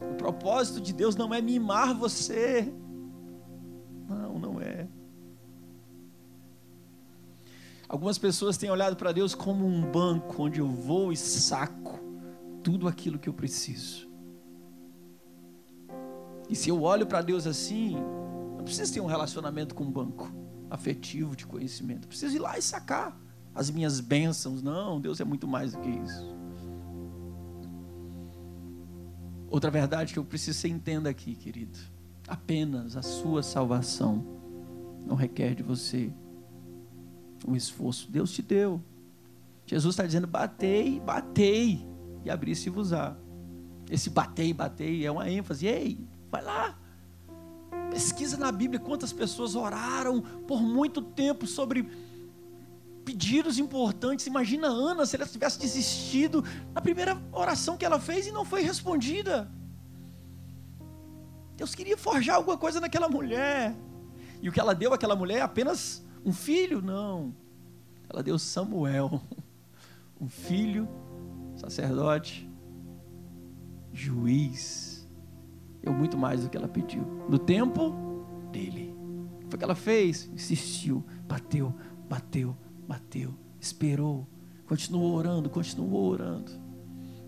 O 0.00 0.14
propósito 0.14 0.80
de 0.80 0.94
Deus 0.94 1.14
não 1.14 1.32
é 1.34 1.42
mimar 1.42 1.94
você. 1.94 2.72
Não, 4.08 4.38
não 4.38 4.60
é. 4.60 4.88
Algumas 7.86 8.16
pessoas 8.16 8.56
têm 8.56 8.70
olhado 8.70 8.96
para 8.96 9.12
Deus 9.12 9.34
como 9.34 9.66
um 9.66 9.82
banco 9.82 10.44
onde 10.44 10.60
eu 10.60 10.68
vou 10.68 11.12
e 11.12 11.16
saco 11.16 11.99
tudo 12.62 12.88
aquilo 12.88 13.18
que 13.18 13.28
eu 13.28 13.34
preciso. 13.34 14.08
E 16.48 16.56
se 16.56 16.68
eu 16.68 16.82
olho 16.82 17.06
para 17.06 17.22
Deus 17.22 17.46
assim, 17.46 17.96
não 18.56 18.64
preciso 18.64 18.92
ter 18.92 19.00
um 19.00 19.06
relacionamento 19.06 19.74
com 19.74 19.84
um 19.84 19.90
banco 19.90 20.32
afetivo 20.68 21.36
de 21.36 21.46
conhecimento. 21.46 22.04
Eu 22.04 22.08
preciso 22.08 22.36
ir 22.36 22.40
lá 22.40 22.58
e 22.58 22.62
sacar 22.62 23.18
as 23.54 23.70
minhas 23.70 24.00
bênçãos. 24.00 24.62
Não, 24.62 25.00
Deus 25.00 25.20
é 25.20 25.24
muito 25.24 25.46
mais 25.46 25.72
do 25.72 25.80
que 25.80 25.88
isso. 25.88 26.36
Outra 29.48 29.70
verdade 29.70 30.12
que 30.12 30.18
eu 30.18 30.24
preciso 30.24 30.56
que 30.56 30.62
você 30.62 30.68
entenda 30.68 31.08
aqui, 31.10 31.34
querido. 31.34 31.78
Apenas 32.26 32.96
a 32.96 33.02
sua 33.02 33.42
salvação 33.42 34.24
não 35.04 35.16
requer 35.16 35.54
de 35.54 35.62
você 35.62 36.12
um 37.46 37.56
esforço. 37.56 38.10
Deus 38.10 38.30
te 38.32 38.42
deu. 38.42 38.80
Jesus 39.66 39.94
está 39.94 40.06
dizendo: 40.06 40.26
batei, 40.26 41.00
batei 41.00 41.89
e 42.24 42.30
abrir-se-vos-á. 42.30 43.16
Esse 43.90 44.10
batei, 44.10 44.52
batei 44.52 45.04
é 45.04 45.10
uma 45.10 45.28
ênfase. 45.28 45.66
Ei, 45.66 45.98
vai 46.30 46.42
lá. 46.42 46.78
Pesquisa 47.90 48.36
na 48.36 48.52
Bíblia 48.52 48.78
quantas 48.78 49.12
pessoas 49.12 49.56
oraram 49.56 50.20
por 50.46 50.62
muito 50.62 51.02
tempo 51.02 51.46
sobre 51.46 51.90
pedidos 53.04 53.58
importantes. 53.58 54.26
Imagina 54.26 54.68
Ana 54.68 55.04
se 55.04 55.16
ela 55.16 55.26
tivesse 55.26 55.58
desistido 55.58 56.44
na 56.72 56.80
primeira 56.80 57.20
oração 57.32 57.76
que 57.76 57.84
ela 57.84 57.98
fez 57.98 58.26
e 58.26 58.30
não 58.30 58.44
foi 58.44 58.62
respondida. 58.62 59.50
Deus 61.56 61.74
queria 61.74 61.96
forjar 61.96 62.36
alguma 62.36 62.56
coisa 62.56 62.80
naquela 62.80 63.08
mulher. 63.08 63.74
E 64.40 64.48
o 64.48 64.52
que 64.52 64.60
ela 64.60 64.74
deu 64.74 64.94
àquela 64.94 65.16
mulher 65.16 65.38
é 65.38 65.42
apenas 65.42 66.04
um 66.24 66.32
filho? 66.32 66.80
Não. 66.80 67.34
Ela 68.08 68.22
deu 68.22 68.38
Samuel, 68.38 69.20
um 70.20 70.28
filho, 70.28 70.88
sacerdote, 71.60 72.50
juiz. 73.92 75.08
Deu 75.82 75.92
muito 75.92 76.16
mais 76.16 76.42
do 76.42 76.50
que 76.50 76.56
ela 76.56 76.68
pediu. 76.68 77.02
No 77.28 77.38
tempo 77.38 77.94
dele. 78.52 78.94
Foi 79.48 79.56
o 79.56 79.58
que 79.58 79.64
ela 79.64 79.74
fez? 79.74 80.30
Insistiu, 80.32 81.04
bateu, 81.26 81.74
bateu, 82.08 82.56
bateu, 82.86 83.34
esperou, 83.58 84.26
continuou 84.66 85.14
orando, 85.14 85.50
continuou 85.50 86.04
orando. 86.04 86.52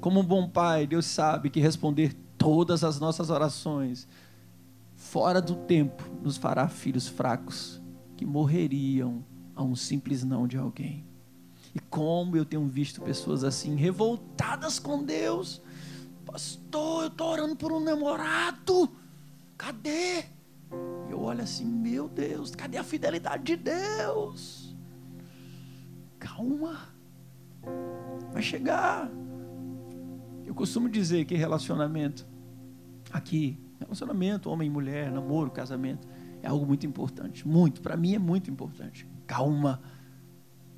Como 0.01 0.21
um 0.21 0.25
bom 0.25 0.49
pai, 0.49 0.87
Deus 0.87 1.07
sabe 1.07 1.51
que 1.51 1.61
responder 1.61 2.15
todas 2.37 2.85
as 2.85 3.01
nossas 3.01 3.31
orações 3.31 4.09
fora 4.95 5.41
do 5.43 5.55
tempo 5.55 6.05
nos 6.23 6.37
fará 6.37 6.69
filhos 6.69 7.09
fracos 7.09 7.81
que 8.17 8.25
morreriam 8.25 9.25
a 9.55 9.62
um 9.62 9.75
simples 9.75 10.23
não 10.25 10.47
de 10.47 10.57
alguém. 10.57 11.05
E 11.75 11.81
como 11.81 12.37
eu 12.37 12.45
tenho 12.45 12.67
visto 12.67 13.00
pessoas 13.00 13.45
assim, 13.45 13.75
revoltadas 13.76 14.79
com 14.79 15.02
Deus. 15.02 15.62
Pastor, 16.25 17.05
eu 17.05 17.09
estou 17.09 17.29
orando 17.29 17.57
por 17.57 17.73
um 17.73 17.81
namorado. 17.81 18.91
Cadê? 19.57 20.25
Eu 21.09 21.21
olho 21.21 21.43
assim, 21.43 21.64
meu 21.64 22.09
Deus, 22.09 22.55
cadê 22.55 22.79
a 22.79 22.85
fidelidade 22.85 23.45
de 23.45 23.57
Deus? 23.57 24.76
Calma. 26.19 26.88
Vai 28.33 28.43
chegar. 28.43 29.11
Eu 30.45 30.55
costumo 30.55 30.88
dizer 30.88 31.25
que 31.25 31.35
relacionamento 31.35 32.26
aqui 33.11 33.59
Relacionamento, 33.83 34.49
homem 34.49 34.69
e 34.69 34.71
mulher, 34.71 35.11
namoro, 35.11 35.50
casamento, 35.50 36.07
é 36.43 36.49
algo 36.49 36.64
muito 36.64 36.87
importante. 36.87 37.47
Muito, 37.47 37.83
para 37.83 37.97
mim 37.97 38.14
é 38.14 38.19
muito 38.19 38.50
importante. 38.50 39.07
Calma, 39.26 39.81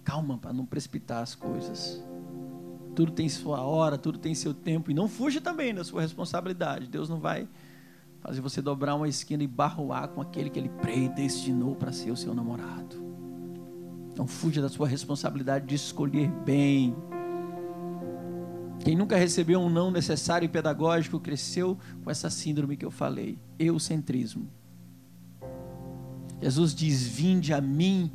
calma 0.05 0.39
para 0.39 0.53
não 0.53 0.67
precipitar 0.67 1.23
as 1.23 1.35
coisas. 1.35 2.03
Tudo 2.95 3.13
tem 3.13 3.29
sua 3.29 3.63
hora, 3.63 3.99
tudo 3.99 4.19
tem 4.19 4.35
seu 4.35 4.55
tempo. 4.55 4.91
E 4.91 4.95
não 4.95 5.09
fuja 5.09 5.41
também 5.41 5.75
da 5.75 5.83
sua 5.83 6.03
responsabilidade. 6.03 6.87
Deus 6.87 7.09
não 7.09 7.19
vai 7.19 7.49
fazer 8.21 8.41
você 8.41 8.63
dobrar 8.63 8.95
uma 8.95 9.09
esquina 9.09 9.43
e 9.43 9.49
barroar 9.49 10.09
com 10.09 10.21
aquele 10.21 10.51
que 10.51 10.59
ele 10.59 10.69
predestinou 10.69 11.75
para 11.75 11.93
ser 11.93 12.11
o 12.11 12.17
seu 12.17 12.35
namorado. 12.35 13.03
Não 14.17 14.27
fuja 14.27 14.63
da 14.63 14.69
sua 14.69 14.87
responsabilidade 14.87 15.67
de 15.67 15.75
escolher 15.75 16.29
bem 16.45 16.95
quem 18.85 18.95
nunca 18.95 19.17
recebeu 19.17 19.61
um 19.61 19.71
não 19.71 19.91
necessário 19.91 20.45
e 20.45 20.49
pedagógico 20.49 21.19
cresceu 21.19 21.79
com 22.03 22.11
essa 22.11 22.29
síndrome 22.29 22.77
que 22.77 22.85
eu 22.85 22.91
falei, 22.91 23.39
eucentrismo. 23.59 24.47
Jesus 26.43 26.75
diz: 26.75 27.03
Vinde 27.03 27.55
a 27.55 27.63
mim 27.63 28.13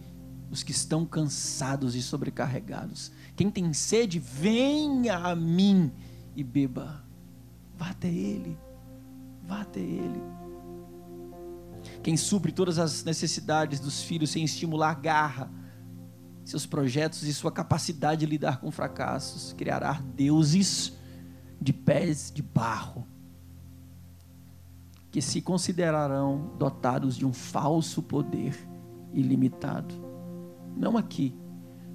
os 0.52 0.64
que 0.64 0.72
estão 0.72 1.06
cansados 1.06 1.96
e 1.96 2.02
sobrecarregados. 2.02 3.12
Quem 3.36 3.50
tem 3.50 3.72
sede, 3.74 4.20
venha 4.20 5.18
a 5.18 5.36
mim 5.36 5.92
e 6.36 6.44
beba. 6.44 7.04
Vá 7.78 7.92
até 7.92 8.08
Ele, 8.08 8.58
vá 9.48 9.62
até 9.62 9.80
Ele. 9.80 10.22
Quem 12.04 12.18
supre 12.18 12.52
todas 12.52 12.80
as 12.80 13.04
necessidades 13.04 13.80
dos 13.80 14.02
filhos 14.02 14.32
sem 14.32 14.44
estimular 14.44 14.94
garra, 14.96 15.52
seus 16.44 16.66
projetos 16.66 17.24
e 17.24 17.34
sua 17.34 17.52
capacidade 17.52 18.22
de 18.22 18.26
lidar 18.26 18.60
com 18.60 18.72
fracassos. 18.72 19.54
Criará 19.54 20.02
deuses 20.16 20.94
de 21.62 21.72
pés 21.72 22.32
de 22.34 22.42
barro 22.42 23.08
que 25.12 25.22
se 25.22 25.42
considerarão 25.42 26.54
dotados 26.58 27.16
de 27.16 27.26
um 27.26 27.34
falso 27.34 28.02
poder 28.02 28.56
ilimitado. 29.14 30.09
Não 30.80 30.98
aqui, 30.98 31.36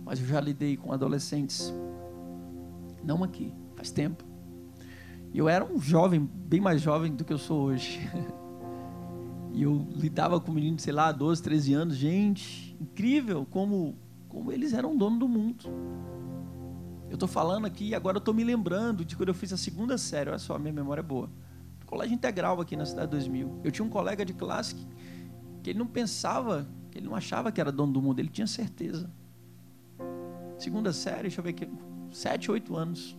mas 0.04 0.20
eu 0.20 0.26
já 0.26 0.40
lidei 0.40 0.76
com 0.76 0.92
adolescentes. 0.92 1.72
Não 3.02 3.24
aqui, 3.24 3.52
faz 3.74 3.90
tempo. 3.90 4.22
E 5.32 5.38
eu 5.38 5.48
era 5.48 5.64
um 5.64 5.80
jovem, 5.80 6.20
bem 6.20 6.60
mais 6.60 6.82
jovem 6.82 7.12
do 7.12 7.24
que 7.24 7.32
eu 7.32 7.38
sou 7.38 7.62
hoje. 7.62 8.00
E 9.56 9.62
eu 9.62 9.86
lidava 9.94 10.40
com 10.40 10.50
meninos, 10.50 10.82
sei 10.82 10.92
lá, 10.92 11.12
12, 11.12 11.40
13 11.40 11.74
anos. 11.74 11.94
Gente, 11.94 12.76
incrível 12.80 13.46
como 13.48 13.96
como 14.34 14.50
eles 14.50 14.72
eram 14.72 14.96
dono 14.96 15.16
do 15.16 15.28
mundo. 15.28 15.64
Eu 17.08 17.14
estou 17.14 17.28
falando 17.28 17.66
aqui 17.66 17.90
e 17.90 17.94
agora 17.94 18.16
eu 18.16 18.18
estou 18.18 18.34
me 18.34 18.42
lembrando 18.42 19.04
de 19.04 19.14
quando 19.14 19.28
eu 19.28 19.34
fiz 19.34 19.52
a 19.52 19.56
segunda 19.56 19.96
série. 19.96 20.28
Olha 20.28 20.40
só, 20.40 20.58
minha 20.58 20.72
memória 20.72 21.00
é 21.00 21.04
boa. 21.04 21.30
Colégio 21.86 22.14
integral 22.14 22.60
aqui 22.60 22.74
na 22.74 22.84
cidade 22.84 23.12
2000. 23.12 23.60
Eu 23.62 23.70
tinha 23.70 23.84
um 23.84 23.88
colega 23.88 24.24
de 24.24 24.34
classe 24.34 24.74
que, 24.74 24.86
que 25.62 25.70
ele 25.70 25.78
não 25.78 25.86
pensava, 25.86 26.66
ele 26.94 27.06
não 27.06 27.14
achava 27.14 27.50
que 27.50 27.60
era 27.60 27.72
dono 27.72 27.92
do 27.92 28.00
mundo, 28.00 28.20
ele 28.20 28.28
tinha 28.28 28.46
certeza. 28.46 29.10
Segunda 30.58 30.92
série, 30.92 31.22
deixa 31.22 31.40
eu 31.40 31.44
ver 31.44 31.50
aqui, 31.50 31.68
sete, 32.12 32.50
oito 32.50 32.76
anos. 32.76 33.16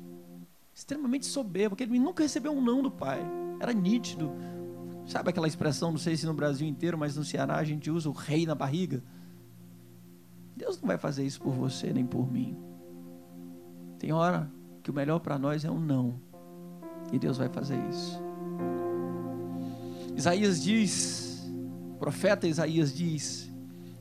Extremamente 0.74 1.26
soberbo, 1.26 1.76
porque 1.76 1.84
ele 1.84 2.00
nunca 2.00 2.24
recebeu 2.24 2.52
um 2.52 2.62
não 2.62 2.82
do 2.82 2.92
pai. 2.92 3.22
Era 3.60 3.74
nítido. 3.74 4.32
Sabe 5.06 5.30
aquela 5.30 5.48
expressão, 5.48 5.92
não 5.92 5.98
sei 5.98 6.18
se 6.18 6.26
no 6.26 6.34
Brasil 6.34 6.68
inteiro, 6.68 6.98
mas 6.98 7.16
no 7.16 7.24
Ceará 7.24 7.58
a 7.58 7.64
gente 7.64 7.92
usa 7.92 8.10
o 8.10 8.14
rei 8.14 8.46
na 8.46 8.56
barriga? 8.56 9.04
Deus 10.56 10.80
não 10.82 10.88
vai 10.88 10.98
fazer 10.98 11.26
isso 11.26 11.40
por 11.42 11.54
você 11.54 11.92
nem 11.94 12.06
por 12.06 12.32
mim. 12.32 12.58
Tem 14.00 14.12
hora 14.12 14.52
que 14.82 14.90
o 14.90 14.94
melhor 14.94 15.20
para 15.20 15.38
nós 15.38 15.66
é 15.66 15.70
um 15.70 15.80
não. 15.80 16.20
E 17.12 17.20
Deus 17.20 17.38
vai 17.38 17.50
fazer 17.50 17.78
isso. 17.90 18.20
Isaías 20.16 20.64
diz, 20.64 21.52
profeta 22.00 22.48
Isaías 22.48 22.94
diz, 22.94 23.52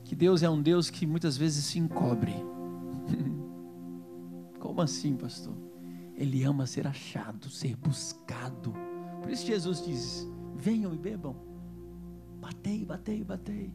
que 0.05 0.15
Deus 0.15 0.43
é 0.43 0.49
um 0.49 0.61
Deus 0.61 0.89
que 0.89 1.05
muitas 1.05 1.35
vezes 1.35 1.65
se 1.65 1.79
encobre. 1.79 2.33
Como 4.59 4.81
assim, 4.81 5.17
pastor? 5.17 5.55
Ele 6.15 6.43
ama 6.43 6.65
ser 6.65 6.87
achado, 6.87 7.49
ser 7.49 7.75
buscado. 7.75 8.73
Por 9.21 9.29
isso 9.29 9.45
Jesus 9.45 9.83
diz: 9.83 10.27
venham 10.55 10.93
e 10.93 10.97
bebam. 10.97 11.35
Batei, 12.39 12.85
batei, 12.85 13.23
batei. 13.23 13.73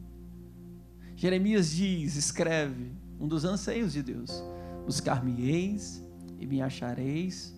Jeremias 1.15 1.71
diz, 1.71 2.15
escreve, 2.15 2.91
um 3.19 3.27
dos 3.27 3.45
anseios 3.45 3.93
de 3.93 4.01
Deus: 4.01 4.43
Buscar-me-eis 4.85 6.03
e 6.39 6.47
me 6.47 6.61
achareis 6.61 7.53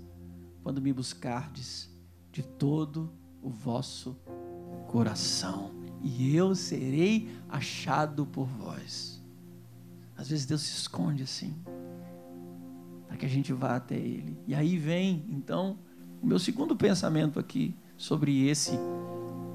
quando 0.63 0.81
me 0.81 0.91
buscardes 0.91 1.89
de 2.31 2.41
todo 2.41 3.13
o 3.41 3.49
vosso 3.49 4.17
coração, 4.88 5.71
e 6.03 6.35
eu 6.35 6.53
serei 6.53 7.29
achado 7.47 8.25
por 8.25 8.45
vós. 8.45 9.23
Às 10.17 10.29
vezes 10.29 10.45
Deus 10.45 10.61
se 10.61 10.77
esconde 10.77 11.23
assim, 11.23 11.55
para 13.07 13.15
que 13.15 13.25
a 13.25 13.29
gente 13.29 13.53
vá 13.53 13.77
até 13.77 13.95
Ele. 13.95 14.37
E 14.45 14.53
aí 14.53 14.77
vem, 14.77 15.25
então, 15.29 15.77
o 16.21 16.27
meu 16.27 16.37
segundo 16.37 16.75
pensamento 16.75 17.39
aqui 17.39 17.73
sobre 17.97 18.47
esse 18.47 18.77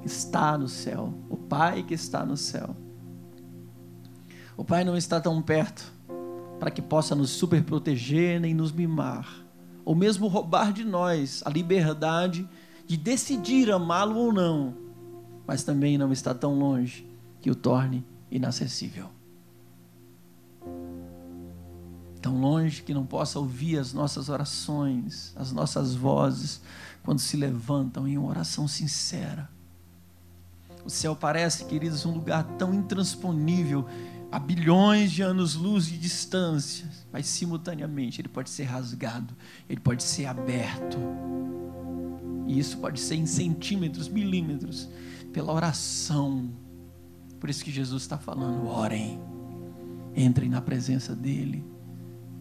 está 0.04 0.56
no 0.56 0.68
céu, 0.68 1.12
o 1.28 1.37
Pai 1.37 1.82
que 1.82 1.94
está 1.94 2.24
no 2.24 2.37
céu. 2.37 2.74
O 4.56 4.64
Pai 4.64 4.84
não 4.84 4.96
está 4.96 5.20
tão 5.20 5.40
perto 5.42 5.92
para 6.58 6.70
que 6.70 6.82
possa 6.82 7.14
nos 7.14 7.30
superproteger 7.30 8.40
nem 8.40 8.54
nos 8.54 8.72
mimar, 8.72 9.46
ou 9.84 9.94
mesmo 9.94 10.26
roubar 10.26 10.72
de 10.72 10.84
nós 10.84 11.42
a 11.44 11.50
liberdade 11.50 12.48
de 12.87 12.96
decidir 12.96 13.70
amá-lo 13.70 14.16
ou 14.16 14.32
não, 14.32 14.88
mas 15.48 15.64
também 15.64 15.96
não 15.96 16.12
está 16.12 16.34
tão 16.34 16.58
longe 16.58 17.08
que 17.40 17.50
o 17.50 17.54
torne 17.54 18.04
inacessível. 18.30 19.08
Tão 22.20 22.38
longe 22.38 22.82
que 22.82 22.92
não 22.92 23.06
possa 23.06 23.38
ouvir 23.38 23.78
as 23.78 23.94
nossas 23.94 24.28
orações, 24.28 25.32
as 25.34 25.50
nossas 25.50 25.94
vozes, 25.94 26.61
quando 27.02 27.20
se 27.20 27.34
levantam 27.34 28.06
em 28.06 28.18
uma 28.18 28.28
oração 28.28 28.68
sincera. 28.68 29.48
O 30.84 30.90
céu 30.90 31.16
parece, 31.16 31.64
queridos, 31.64 32.04
um 32.04 32.12
lugar 32.12 32.44
tão 32.58 32.74
intransponível 32.74 33.87
a 34.30 34.38
bilhões 34.38 35.11
de 35.11 35.22
anos-luz 35.22 35.87
de 35.87 35.96
distância, 35.96 36.87
mas 37.11 37.26
simultaneamente 37.26 38.20
ele 38.20 38.28
pode 38.28 38.50
ser 38.50 38.64
rasgado, 38.64 39.34
ele 39.66 39.80
pode 39.80 40.02
ser 40.02 40.26
aberto. 40.26 40.98
E 42.46 42.58
isso 42.58 42.76
pode 42.76 43.00
ser 43.00 43.14
em 43.14 43.24
centímetros, 43.24 44.08
milímetros, 44.08 44.88
pela 45.38 45.53
oração. 45.53 46.51
Por 47.38 47.48
isso 47.48 47.62
que 47.64 47.70
Jesus 47.70 48.03
está 48.03 48.18
falando: 48.18 48.66
orem, 48.66 49.20
entrem 50.16 50.48
na 50.48 50.61
presença 50.61 51.14
dEle, 51.14 51.64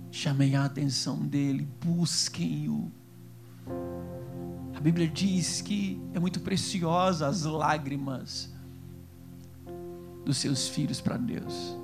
chamem 0.09 0.55
a 0.55 0.65
atenção 0.65 1.19
dEle, 1.19 1.69
busquem-o. 1.79 2.91
A 4.75 4.79
Bíblia 4.79 5.07
diz 5.07 5.61
que 5.61 6.01
é 6.15 6.19
muito 6.19 6.39
preciosa 6.39 7.27
as 7.27 7.43
lágrimas 7.43 8.51
dos 10.25 10.37
seus 10.37 10.67
filhos 10.67 10.99
para 10.99 11.17
Deus. 11.17 11.77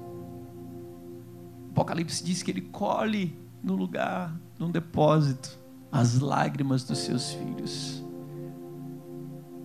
Apocalipse 1.69 2.23
diz 2.23 2.41
que 2.41 2.49
ele 2.49 2.61
colhe 2.61 3.37
no 3.61 3.75
lugar, 3.75 4.35
num 4.57 4.71
depósito, 4.71 5.59
as 5.91 6.17
lágrimas 6.17 6.83
dos 6.83 6.97
seus 6.97 7.33
filhos. 7.33 8.03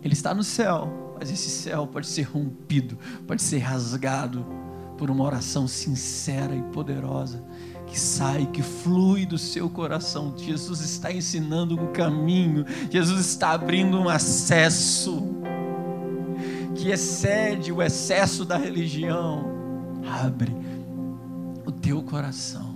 Ele 0.02 0.12
está 0.12 0.34
no 0.34 0.44
céu, 0.44 1.07
mas 1.18 1.30
esse 1.30 1.50
céu 1.50 1.86
pode 1.86 2.06
ser 2.06 2.22
rompido, 2.22 2.98
pode 3.26 3.42
ser 3.42 3.58
rasgado 3.58 4.46
por 4.96 5.10
uma 5.10 5.24
oração 5.24 5.68
sincera 5.68 6.54
e 6.54 6.62
poderosa 6.72 7.42
que 7.88 7.98
sai, 7.98 8.46
que 8.46 8.62
flui 8.62 9.24
do 9.24 9.38
seu 9.38 9.68
coração. 9.68 10.34
Jesus 10.36 10.80
está 10.80 11.10
ensinando 11.10 11.74
um 11.74 11.92
caminho, 11.92 12.64
Jesus 12.90 13.20
está 13.26 13.52
abrindo 13.52 13.98
um 13.98 14.08
acesso 14.08 15.22
que 16.74 16.90
excede 16.90 17.72
o 17.72 17.82
excesso 17.82 18.44
da 18.44 18.56
religião. 18.56 19.44
Abre 20.06 20.54
o 21.66 21.72
teu 21.72 22.02
coração. 22.02 22.67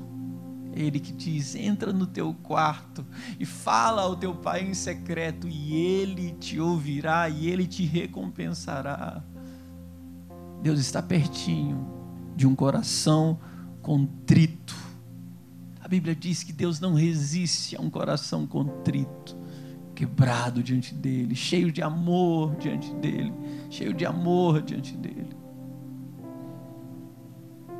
Ele 0.72 0.98
que 0.98 1.12
diz: 1.12 1.54
entra 1.54 1.92
no 1.92 2.06
teu 2.06 2.34
quarto 2.34 3.04
e 3.38 3.44
fala 3.44 4.02
ao 4.02 4.16
teu 4.16 4.34
pai 4.34 4.62
em 4.62 4.74
secreto, 4.74 5.48
e 5.48 5.74
ele 5.74 6.32
te 6.32 6.58
ouvirá 6.58 7.28
e 7.28 7.48
ele 7.48 7.66
te 7.66 7.84
recompensará. 7.84 9.22
Deus 10.62 10.78
está 10.80 11.02
pertinho 11.02 11.86
de 12.36 12.46
um 12.46 12.54
coração 12.54 13.38
contrito 13.80 14.82
Bíblia 15.92 16.16
diz 16.16 16.42
que 16.42 16.54
Deus 16.54 16.80
não 16.80 16.94
resiste 16.94 17.76
a 17.76 17.80
um 17.82 17.90
coração 17.90 18.46
contrito, 18.46 19.36
quebrado 19.94 20.62
diante 20.62 20.94
dele, 20.94 21.34
cheio 21.34 21.70
de 21.70 21.82
amor 21.82 22.56
diante 22.56 22.94
dele, 22.94 23.30
cheio 23.68 23.92
de 23.92 24.06
amor 24.06 24.62
diante 24.62 24.96
dele. 24.96 25.36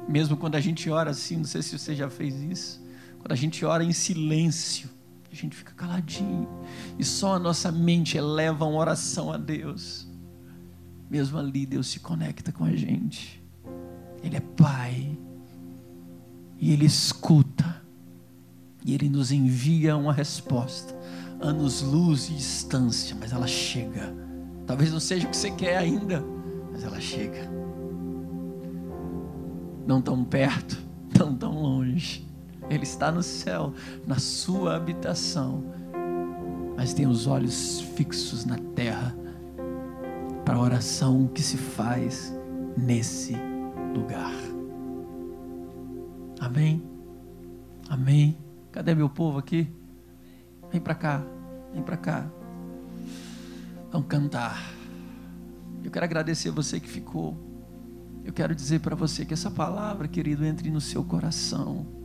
Mesmo 0.06 0.36
quando 0.36 0.56
a 0.56 0.60
gente 0.60 0.90
ora 0.90 1.12
assim, 1.12 1.38
não 1.38 1.46
sei 1.46 1.62
se 1.62 1.78
você 1.78 1.94
já 1.94 2.10
fez 2.10 2.34
isso, 2.42 2.81
quando 3.22 3.32
a 3.32 3.36
gente 3.36 3.64
ora 3.64 3.84
em 3.84 3.92
silêncio, 3.92 4.90
a 5.30 5.34
gente 5.34 5.54
fica 5.54 5.72
caladinho 5.72 6.48
e 6.98 7.04
só 7.04 7.36
a 7.36 7.38
nossa 7.38 7.70
mente 7.70 8.18
eleva 8.18 8.64
uma 8.64 8.78
oração 8.78 9.32
a 9.32 9.36
Deus. 9.36 10.08
Mesmo 11.08 11.38
ali, 11.38 11.64
Deus 11.64 11.86
se 11.86 12.00
conecta 12.00 12.50
com 12.50 12.64
a 12.64 12.74
gente. 12.74 13.40
Ele 14.24 14.36
é 14.36 14.40
Pai 14.40 15.16
e 16.58 16.72
Ele 16.72 16.84
escuta 16.84 17.80
e 18.84 18.92
Ele 18.92 19.08
nos 19.08 19.30
envia 19.30 19.96
uma 19.96 20.12
resposta. 20.12 20.92
Anos-luz 21.40 22.26
de 22.26 22.36
distância, 22.36 23.16
mas 23.18 23.32
ela 23.32 23.46
chega. 23.46 24.12
Talvez 24.66 24.90
não 24.90 25.00
seja 25.00 25.28
o 25.28 25.30
que 25.30 25.36
você 25.36 25.50
quer 25.52 25.76
ainda, 25.76 26.24
mas 26.72 26.82
ela 26.82 27.00
chega. 27.00 27.48
Não 29.86 30.02
tão 30.02 30.24
perto, 30.24 30.76
não 31.16 31.36
tão 31.36 31.62
longe. 31.62 32.31
Ele 32.70 32.84
está 32.84 33.10
no 33.10 33.22
céu, 33.22 33.72
na 34.06 34.18
sua 34.18 34.76
habitação, 34.76 35.64
mas 36.76 36.94
tem 36.94 37.06
os 37.06 37.26
olhos 37.26 37.80
fixos 37.96 38.44
na 38.44 38.58
terra 38.74 39.14
para 40.44 40.56
a 40.56 40.60
oração 40.60 41.28
que 41.28 41.42
se 41.42 41.56
faz 41.56 42.34
nesse 42.76 43.36
lugar. 43.94 44.32
Amém? 46.40 46.82
Amém? 47.88 48.36
Cadê 48.72 48.94
meu 48.94 49.08
povo 49.08 49.38
aqui? 49.38 49.70
Vem 50.70 50.80
para 50.80 50.94
cá, 50.94 51.22
vem 51.72 51.82
para 51.82 51.96
cá. 51.96 52.26
Vamos 53.92 54.08
cantar. 54.08 54.72
Eu 55.84 55.90
quero 55.90 56.04
agradecer 56.04 56.50
você 56.50 56.80
que 56.80 56.88
ficou. 56.88 57.36
Eu 58.24 58.32
quero 58.32 58.54
dizer 58.54 58.80
para 58.80 58.96
você 58.96 59.24
que 59.24 59.34
essa 59.34 59.50
palavra, 59.50 60.08
querido, 60.08 60.44
entre 60.44 60.70
no 60.70 60.80
seu 60.80 61.04
coração. 61.04 62.01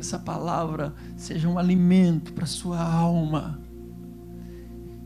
Que 0.00 0.06
essa 0.06 0.18
palavra 0.18 0.94
seja 1.14 1.46
um 1.46 1.58
alimento 1.58 2.32
para 2.32 2.46
sua 2.46 2.80
alma. 2.80 3.60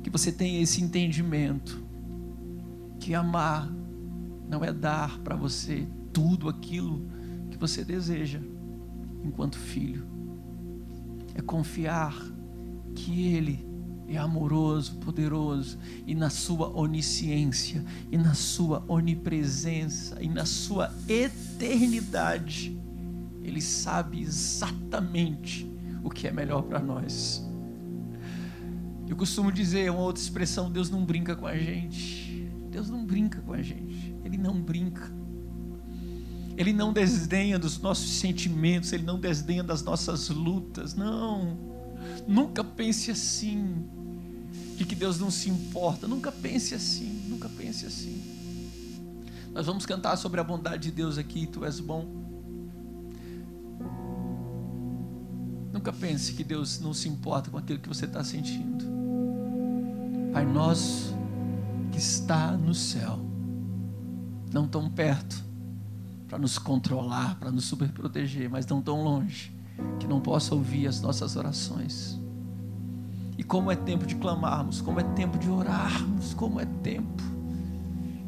Que 0.05 0.09
você 0.09 0.31
tenha 0.31 0.63
esse 0.63 0.81
entendimento. 0.81 1.83
Que 3.01 3.13
amar 3.13 3.69
não 4.49 4.63
é 4.63 4.73
dar 4.73 5.19
para 5.19 5.35
você 5.35 5.85
tudo 6.13 6.49
aquilo 6.49 7.09
que 7.51 7.59
você 7.59 7.85
deseja 7.85 8.39
enquanto 9.25 9.59
filho 9.59 10.07
é 11.35 11.43
confiar 11.43 12.17
que 12.95 13.35
Ele 13.35 13.67
é 14.07 14.17
amoroso, 14.17 14.97
poderoso, 14.97 15.79
e 16.07 16.15
na 16.15 16.31
Sua 16.31 16.69
onisciência, 16.69 17.85
e 18.13 18.17
na 18.17 18.35
Sua 18.35 18.85
onipresença, 18.87 20.23
e 20.23 20.29
na 20.29 20.45
Sua 20.45 20.95
eternidade, 21.09 22.79
Ele 23.45 23.61
sabe 23.61 24.23
exatamente 24.23 25.71
o 26.03 26.11
que 26.11 26.27
é 26.27 26.33
melhor 26.33 26.63
para 26.63 26.81
nós. 26.81 27.45
Eu 29.07 29.17
costumo 29.17 29.53
dizer 29.53 29.91
uma 29.91 30.01
outra 30.01 30.23
expressão: 30.23 30.71
Deus 30.71 30.89
não 30.91 31.05
brinca 31.05 31.37
com 31.37 31.47
a 31.47 31.57
gente. 31.57 32.51
Deus 32.71 32.89
não 32.89 33.05
brinca 33.05 33.41
com 33.43 33.53
a 33.53 33.63
gente. 33.63 34.17
Ele 34.25 34.39
não 34.39 34.61
brinca. 34.61 35.13
Ele 36.57 36.73
não 36.73 36.93
desdenha 36.93 37.59
dos 37.59 37.79
nossos 37.79 38.11
sentimentos, 38.11 38.93
Ele 38.93 39.03
não 39.03 39.21
desdenha 39.21 39.63
das 39.63 39.83
nossas 39.83 40.29
lutas. 40.31 40.95
Não. 40.95 41.57
Nunca 42.27 42.65
pense 42.65 43.11
assim. 43.11 43.85
De 44.77 44.85
que 44.85 44.95
Deus 44.95 45.21
não 45.21 45.31
se 45.31 45.51
importa. 45.51 46.09
Nunca 46.09 46.33
pense 46.33 46.75
assim. 46.75 47.27
Nunca 47.29 47.49
pense 47.49 47.87
assim. 47.87 48.23
Nós 49.53 49.67
vamos 49.67 49.87
cantar 49.87 50.17
sobre 50.17 50.41
a 50.41 50.45
bondade 50.45 50.85
de 50.85 50.91
Deus 50.91 51.19
aqui. 51.19 51.47
Tu 51.47 51.65
és 51.65 51.79
bom. 51.79 52.24
Nunca 55.75 55.93
pense 55.93 56.35
que 56.35 56.45
Deus 56.45 56.79
não 56.79 56.95
se 56.95 57.09
importa 57.09 57.51
com 57.51 57.59
aquilo 57.59 57.81
que 57.81 57.89
você 57.89 58.05
está 58.05 58.23
sentindo. 58.23 58.85
Pai 60.33 60.47
nosso 60.47 61.13
que 61.91 61.99
está 61.99 62.53
no 62.53 62.73
céu, 62.73 63.19
não 64.53 64.69
tão 64.69 64.89
perto 64.89 65.45
para 66.29 66.39
nos 66.39 66.59
controlar, 66.59 67.41
para 67.41 67.51
nos 67.51 67.65
superproteger, 67.65 68.49
mas 68.49 68.65
não 68.69 68.81
tão 68.81 69.03
longe 69.03 69.53
que 69.99 70.07
não 70.07 70.21
possa 70.21 70.55
ouvir 70.55 70.87
as 70.87 71.01
nossas 71.01 71.35
orações. 71.35 72.21
E 73.37 73.43
como 73.43 73.69
é 73.69 73.75
tempo 73.75 74.07
de 74.07 74.15
clamarmos, 74.15 74.81
como 74.81 75.01
é 75.01 75.03
tempo 75.03 75.37
de 75.39 75.51
orarmos, 75.51 76.35
como 76.35 76.61
é 76.61 76.67
tempo. 76.85 77.21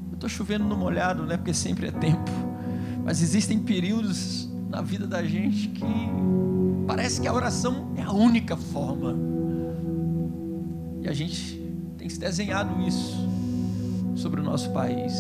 Eu 0.09 0.15
estou 0.15 0.29
chovendo 0.29 0.65
no 0.65 0.77
molhado, 0.77 1.25
né? 1.25 1.37
Porque 1.37 1.55
sempre 1.55 1.87
é 1.87 1.93
tempo. 1.93 2.29
Mas 3.05 3.23
existem 3.23 3.61
períodos 3.61 4.49
na 4.69 4.83
vida 4.83 5.07
da 5.07 5.23
gente 5.23 5.69
que 5.69 5.85
parece 6.87 7.21
que 7.21 7.29
a 7.29 7.33
oração 7.33 7.89
é 7.97 8.03
a 8.03 8.13
única 8.13 8.57
forma. 8.57 9.15
E 11.03 11.09
a 11.09 11.13
gente 11.13 11.63
tem 11.99 12.09
se 12.09 12.19
desenhado 12.19 12.81
isso 12.83 13.29
sobre 14.15 14.41
o 14.41 14.45
nosso 14.45 14.71
país. 14.71 15.13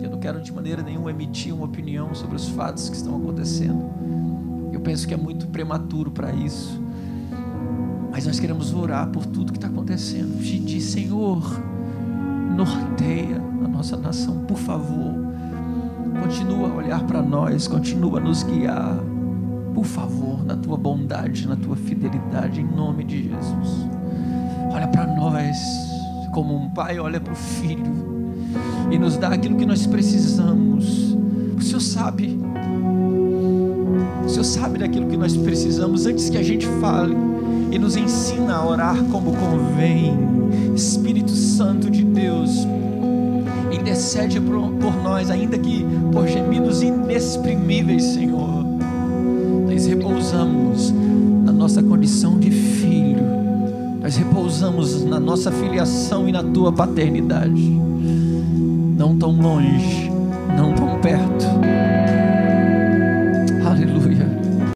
Eu 0.00 0.10
não 0.10 0.18
quero 0.18 0.40
de 0.40 0.52
maneira 0.52 0.82
nenhuma 0.82 1.10
emitir 1.10 1.54
uma 1.54 1.64
opinião 1.64 2.14
sobre 2.14 2.36
os 2.36 2.48
fatos 2.48 2.88
que 2.88 2.96
estão 2.96 3.16
acontecendo. 3.16 3.90
Eu 4.72 4.80
penso 4.80 5.08
que 5.08 5.14
é 5.14 5.16
muito 5.16 5.46
prematuro 5.48 6.10
para 6.10 6.32
isso. 6.32 6.80
Mas 8.10 8.26
nós 8.26 8.38
queremos 8.38 8.72
orar 8.72 9.08
por 9.08 9.26
tudo 9.26 9.52
que 9.52 9.58
está 9.58 9.68
acontecendo. 9.68 10.38
Pedir, 10.38 10.80
Senhor, 10.80 11.42
norteia 12.56 13.36
a 13.64 13.68
nossa 13.68 13.96
nação, 13.96 14.44
por 14.44 14.56
favor. 14.56 15.14
Continua 16.22 16.68
a 16.68 16.74
olhar 16.74 17.06
para 17.06 17.20
nós, 17.22 17.68
continua 17.68 18.18
a 18.18 18.22
nos 18.22 18.42
guiar. 18.42 19.15
Por 19.76 19.84
favor, 19.84 20.42
na 20.42 20.56
tua 20.56 20.78
bondade, 20.78 21.46
na 21.46 21.54
tua 21.54 21.76
fidelidade, 21.76 22.62
em 22.62 22.64
nome 22.64 23.04
de 23.04 23.24
Jesus. 23.24 23.86
Olha 24.72 24.88
para 24.88 25.06
nós, 25.06 25.54
como 26.32 26.56
um 26.56 26.70
pai 26.70 26.98
olha 26.98 27.20
para 27.20 27.34
o 27.34 27.36
filho 27.36 27.92
e 28.90 28.98
nos 28.98 29.18
dá 29.18 29.28
aquilo 29.28 29.54
que 29.54 29.66
nós 29.66 29.86
precisamos. 29.86 31.14
O 31.58 31.60
Senhor 31.60 31.80
sabe. 31.80 32.40
O 34.24 34.28
Senhor 34.30 34.44
sabe 34.44 34.78
daquilo 34.78 35.08
que 35.08 35.16
nós 35.18 35.36
precisamos 35.36 36.06
antes 36.06 36.30
que 36.30 36.38
a 36.38 36.42
gente 36.42 36.66
fale 36.80 37.14
e 37.70 37.78
nos 37.78 37.96
ensina 37.96 38.54
a 38.54 38.66
orar 38.66 38.96
como 39.12 39.36
convém. 39.36 40.16
Espírito 40.74 41.32
Santo 41.32 41.90
de 41.90 42.02
Deus, 42.02 42.66
intercede 43.70 44.40
por, 44.40 44.70
por 44.72 44.96
nós, 45.02 45.30
ainda 45.30 45.58
que 45.58 45.84
por 46.10 46.26
gemidos 46.26 46.80
inexprimíveis, 46.80 48.02
Senhor. 48.02 48.65
Repousamos 50.36 50.92
na 51.46 51.52
nossa 51.52 51.82
condição 51.82 52.38
de 52.38 52.50
filho, 52.50 53.24
nós 54.02 54.16
repousamos 54.16 55.02
na 55.02 55.18
nossa 55.18 55.50
filiação 55.50 56.28
e 56.28 56.32
na 56.32 56.42
tua 56.42 56.70
paternidade. 56.70 57.70
Não 58.98 59.16
tão 59.16 59.30
longe, 59.30 60.12
não 60.54 60.74
tão 60.74 61.00
perto 61.00 61.55